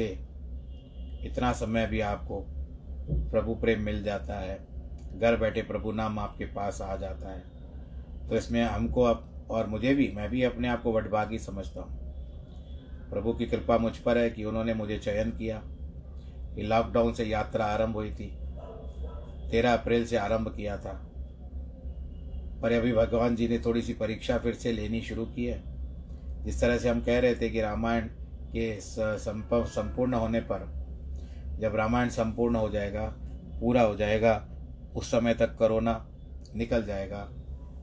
इतना 1.24 1.52
समय 1.52 1.86
भी 1.86 2.00
आपको 2.00 2.40
प्रभु 3.30 3.54
प्रेम 3.54 3.80
मिल 3.80 4.02
जाता 4.02 4.38
है। 4.38 4.69
घर 5.14 5.36
बैठे 5.36 5.62
प्रभु 5.62 5.92
नाम 5.92 6.18
आपके 6.18 6.44
पास 6.44 6.80
आ 6.80 6.96
जाता 6.96 7.30
है। 7.30 7.44
तो 8.28 8.36
इसमें 8.36 8.62
हमको 8.64 9.02
अब 9.02 9.46
और 9.50 9.66
मुझे 9.66 9.94
भी, 9.94 10.12
मैं 10.16 10.30
भी 10.30 10.42
अपने 10.42 10.68
आप 10.68 10.82
को 10.82 10.92
वटभागी 10.92 11.38
समझता 11.38 11.80
हूँ। 11.80 12.00
प्रभु 13.10 13.32
की 13.32 13.46
कृपा 13.46 13.78
मुझ 13.78 13.96
पर 13.96 14.18
है 14.18 14.30
कि 14.30 14.44
उन्होंने 14.44 14.74
मुझे 14.74 14.98
चयन 14.98 15.30
किया। 15.30 15.62
कि 16.54 16.62
लॉकडाउन 16.62 17.12
से 17.12 17.24
यात्रा 17.24 17.64
आरंभ 17.64 17.94
हुई 17.94 18.10
थी। 18.10 18.38
तेरह 19.50 19.72
अप्रैल 19.72 20.06
से 20.06 20.16
आरंभ 20.16 20.54
किया 20.56 20.76
था। 20.76 21.06
पर 22.62 22.72
अभी 22.72 22.92
भगवान 22.92 23.36
जी 23.36 23.48
ने 23.48 23.58
थोड़ी 23.58 23.82
सी 23.82 23.94
परीक्षा 23.94 24.38
फिर 24.38 24.54
से 24.54 24.72
लेनी 24.72 25.00
शुरू 25.00 25.24
की 25.24 25.44
है। 25.44 25.62
जिस 26.44 26.60
तरह 26.60 26.78
से 26.78 26.88
हम 26.88 27.00
कह 27.00 27.20
रहे 27.20 27.34
थे 27.34 27.50
कि 27.50 27.60
रामायण 27.60 28.06
के 28.56 28.80
संपूर्ण 28.80 30.14
होने 30.14 30.40
पर 30.40 30.68
जब 31.60 31.76
रामायण 31.76 32.08
संपूर्ण 32.08 32.56
हो 32.56 32.68
जाएगा, 32.68 33.14
पूरा 33.60 33.82
हो 33.82 33.96
जाएगा 33.96 34.46
उस 34.96 35.10
समय 35.10 35.34
तक 35.34 35.56
कोरोना 35.56 36.06
निकल 36.56 36.84
जाएगा। 36.84 37.20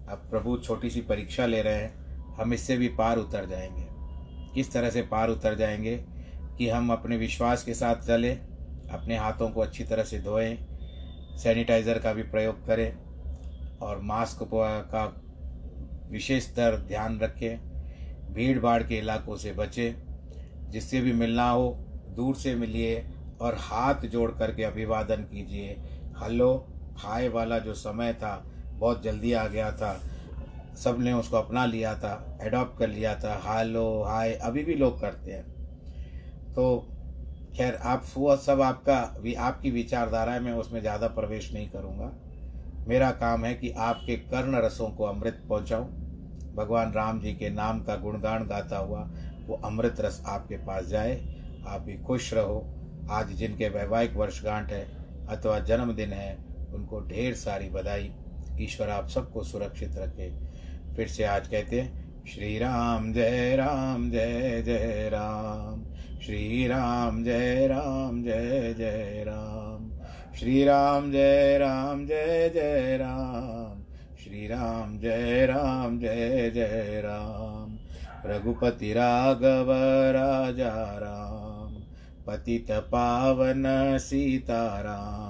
अब 0.10 0.28
प्रभु 0.30 0.58
छोटी 0.58 0.90
सी 0.90 1.02
परीक्षा 1.02 1.46
ले 1.46 1.62
रहे 1.62 1.76
हैं। 1.76 2.08
हम 2.36 2.54
इससे 2.54 2.78
भी 2.78 2.88
पार 2.88 3.18
उतर 3.18 3.46
जाएँगे। 3.46 3.88
किस 4.54 4.72
तरह 4.74 4.90
से 4.90 5.02
पार 5.02 5.30
उतर 5.30 5.56
जाएँगे 5.56 5.98
कि 6.58 6.70
हम 6.70 6.92
अपने 6.92 7.18
विश्वास 7.18 7.64
के 7.64 7.74
साथ 7.74 7.96
चलें, 7.96 8.38
अपने 8.90 9.18
हाथों 9.18 9.50
को 9.50 9.62
अच्छी 9.62 9.84
तरह 9.84 10.04
से 10.04 10.20
धोएँ, 10.20 10.58
सैनिटाइज़र 11.38 12.00
का 12.00 12.14
भी 12.14 12.24
प्रयोग 12.24 12.66
करें 12.66 12.98
और 13.82 14.00
मास्क 14.02 14.40
का 14.54 15.24
विशेष 16.12 16.48
तर 16.48 16.78
ध्यान 16.78 17.20
रखें 17.20 17.68
भीड़ 18.34 18.60
भाड़ 18.60 18.84
के 18.84 18.98
इलाकों 18.98 19.36
से 19.38 19.52
बचें, 19.52 19.96
जिससे 20.72 21.02
भी 21.02 21.14
मिलना 21.14 21.50
हो, 21.50 21.72
दूर 22.10 22.36
से 22.36 22.56
मिलिए 22.56 23.06
और 23.42 23.56
हाथ 23.56 23.96
जोड़ 23.96 24.32
करके 24.32 24.64
अभिवादन 24.64 25.24
कीजिए। 25.24 25.78
हेलो। 26.24 26.68
हाय 26.98 27.28
वाला 27.30 27.60
जो 27.60 27.74
समय 27.74 28.14
था, 28.14 28.46
बहुत 28.74 29.04
जल्दी 29.04 29.34
आ 29.34 29.48
गया 29.48 29.72
था। 29.72 30.00
सबने 30.78 31.14
उसको 31.14 31.38
अपना 31.38 31.66
लिया 31.66 31.96
था 31.96 32.40
एडॉप्ट 32.42 32.78
कर 32.80 32.88
लिया 32.88 33.16
था। 33.16 33.34
हालो 33.44 34.04
हाय 34.04 34.34
अभी 34.34 34.64
भी 34.64 34.76
लोग 34.76 35.00
करते 35.02 35.32
हैं। 35.32 35.44
तो 36.54 36.94
खैर, 37.58 37.76
आप 37.76 38.06
वो 38.18 38.36
सब 38.38 38.62
आपका 38.62 39.02
भी 39.22 39.34
आपकी 39.34 39.72
विचारधारा 39.72 40.34
है, 40.34 40.40
मैं 40.40 40.54
उसमें 40.54 40.80
ज़्यादा 40.82 41.08
प्रवेश 41.08 41.54
नहीं 41.54 41.70
करूँगा। 41.70 42.12
मेरा 42.88 43.12
काम 43.12 43.46
है 43.46 43.54
कि 43.54 43.72
आपके 43.72 44.16
कर्ण 44.16 44.62
रसों 44.62 44.90
को 44.90 45.04
अमृत 45.04 45.42
पहुँचाऊँ। 45.50 45.90
भगवान 46.56 46.92
राम 46.94 47.20
जी 47.20 47.34
के 47.34 47.50
नाम 47.50 47.80
का 47.80 47.96
गुणगान 47.96 48.48
गाता 48.48 48.78
हुआ 48.78 49.02
वो 49.48 49.56
अमृत 49.66 50.00
रस 50.00 50.22
आपके 50.28 50.58
पास 50.58 50.86
जाए। 50.86 51.16
आप 51.68 51.82
भी 51.82 51.98
खुश 51.98 52.34
रहो। 52.34 52.66
आज 53.10 53.32
जिनके 53.32 53.70
वैवाहिक 53.70 54.16
वर्षगांठ 54.16 54.72
है, 54.72 54.86
अथवा 55.30 55.60
जन्मदिन 55.60 56.14
है 56.14 56.47
उनको 56.78 57.00
ढेर 57.00 57.34
सारी 57.34 57.70
बधाई। 57.70 58.12
ईश्वर 58.62 58.90
आप 58.90 59.08
सबको 59.08 59.44
सुरक्षित 59.44 59.96
रखे। 59.98 60.32
फिर 60.96 61.08
से 61.08 61.24
आज 61.24 61.48
कहते 61.48 61.82
हैं, 61.82 62.08
श्री 62.26 62.60
राम, 62.60 63.14
जय 63.14 63.56
राम, 63.56 64.12
जय 64.12 64.62
जय 64.66 65.10
राम। 65.14 65.84
श्री 66.26 66.68
राम, 66.68 67.24
जय 67.24 67.68
राम, 67.68 68.24
जय 68.24 68.76
जय 68.78 69.24
राम। 69.28 69.92
श्री 70.40 70.64
राम, 70.64 71.12
जय 71.12 71.58
राम, 71.58 72.08
जय 72.08 72.52
जय 72.54 72.98
राम। 73.02 73.84
श्री 74.24 74.48
राम, 74.48 75.00
जय 75.00 75.46
राम, 75.46 76.00
जय 76.00 76.52
जय 76.56 77.02
राम। 77.06 77.78
रघुपति 78.26 78.94
राघव 78.94 79.72
राजा 80.12 80.98
राम। 80.98 81.84
पतित 82.28 82.72
पावन 82.72 83.64
सीताराम 83.98 85.27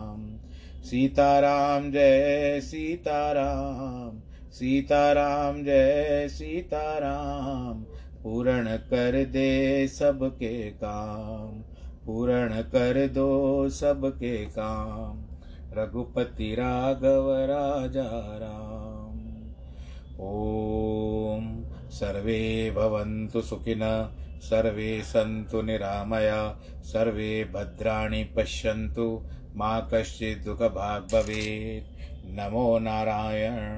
सीताराम, 0.87 1.91
जय 1.91 2.59
सीताराम। 2.63 4.19
सीताराम, 4.51 5.63
जय 5.63 6.27
सीताराम। 6.29 7.85
पूर्ण 8.23 8.77
कर 8.77 9.25
दे 9.25 9.87
सबके 9.87 10.71
काम। 10.71 11.61
पूर्ण 12.05 12.61
कर 12.61 13.07
दो 13.07 13.69
सबके 13.69 14.45
काम। 14.45 15.25
रघुपति 15.73 16.55
राघव, 16.59 17.33
राजा 17.33 18.37
राम। 18.37 19.17
ओम 20.19 21.63
सर्वे 21.89 22.71
भवन्तु 22.71 23.41
सुखिनः, 23.41 24.09
सर्वे 24.39 25.01
सन्तु 25.01 25.61
निरामया, 25.61 26.59
सर्वे 26.83 27.43
भद्राणि 27.43 28.23
पश्यन्तु। 28.23 29.23
मा 29.57 29.79
कश्चित् 29.79 30.45
दुःखभाग् 30.45 31.11
भवेत्। 31.11 31.85
नमो 32.25 32.79
नारायण। 32.79 33.77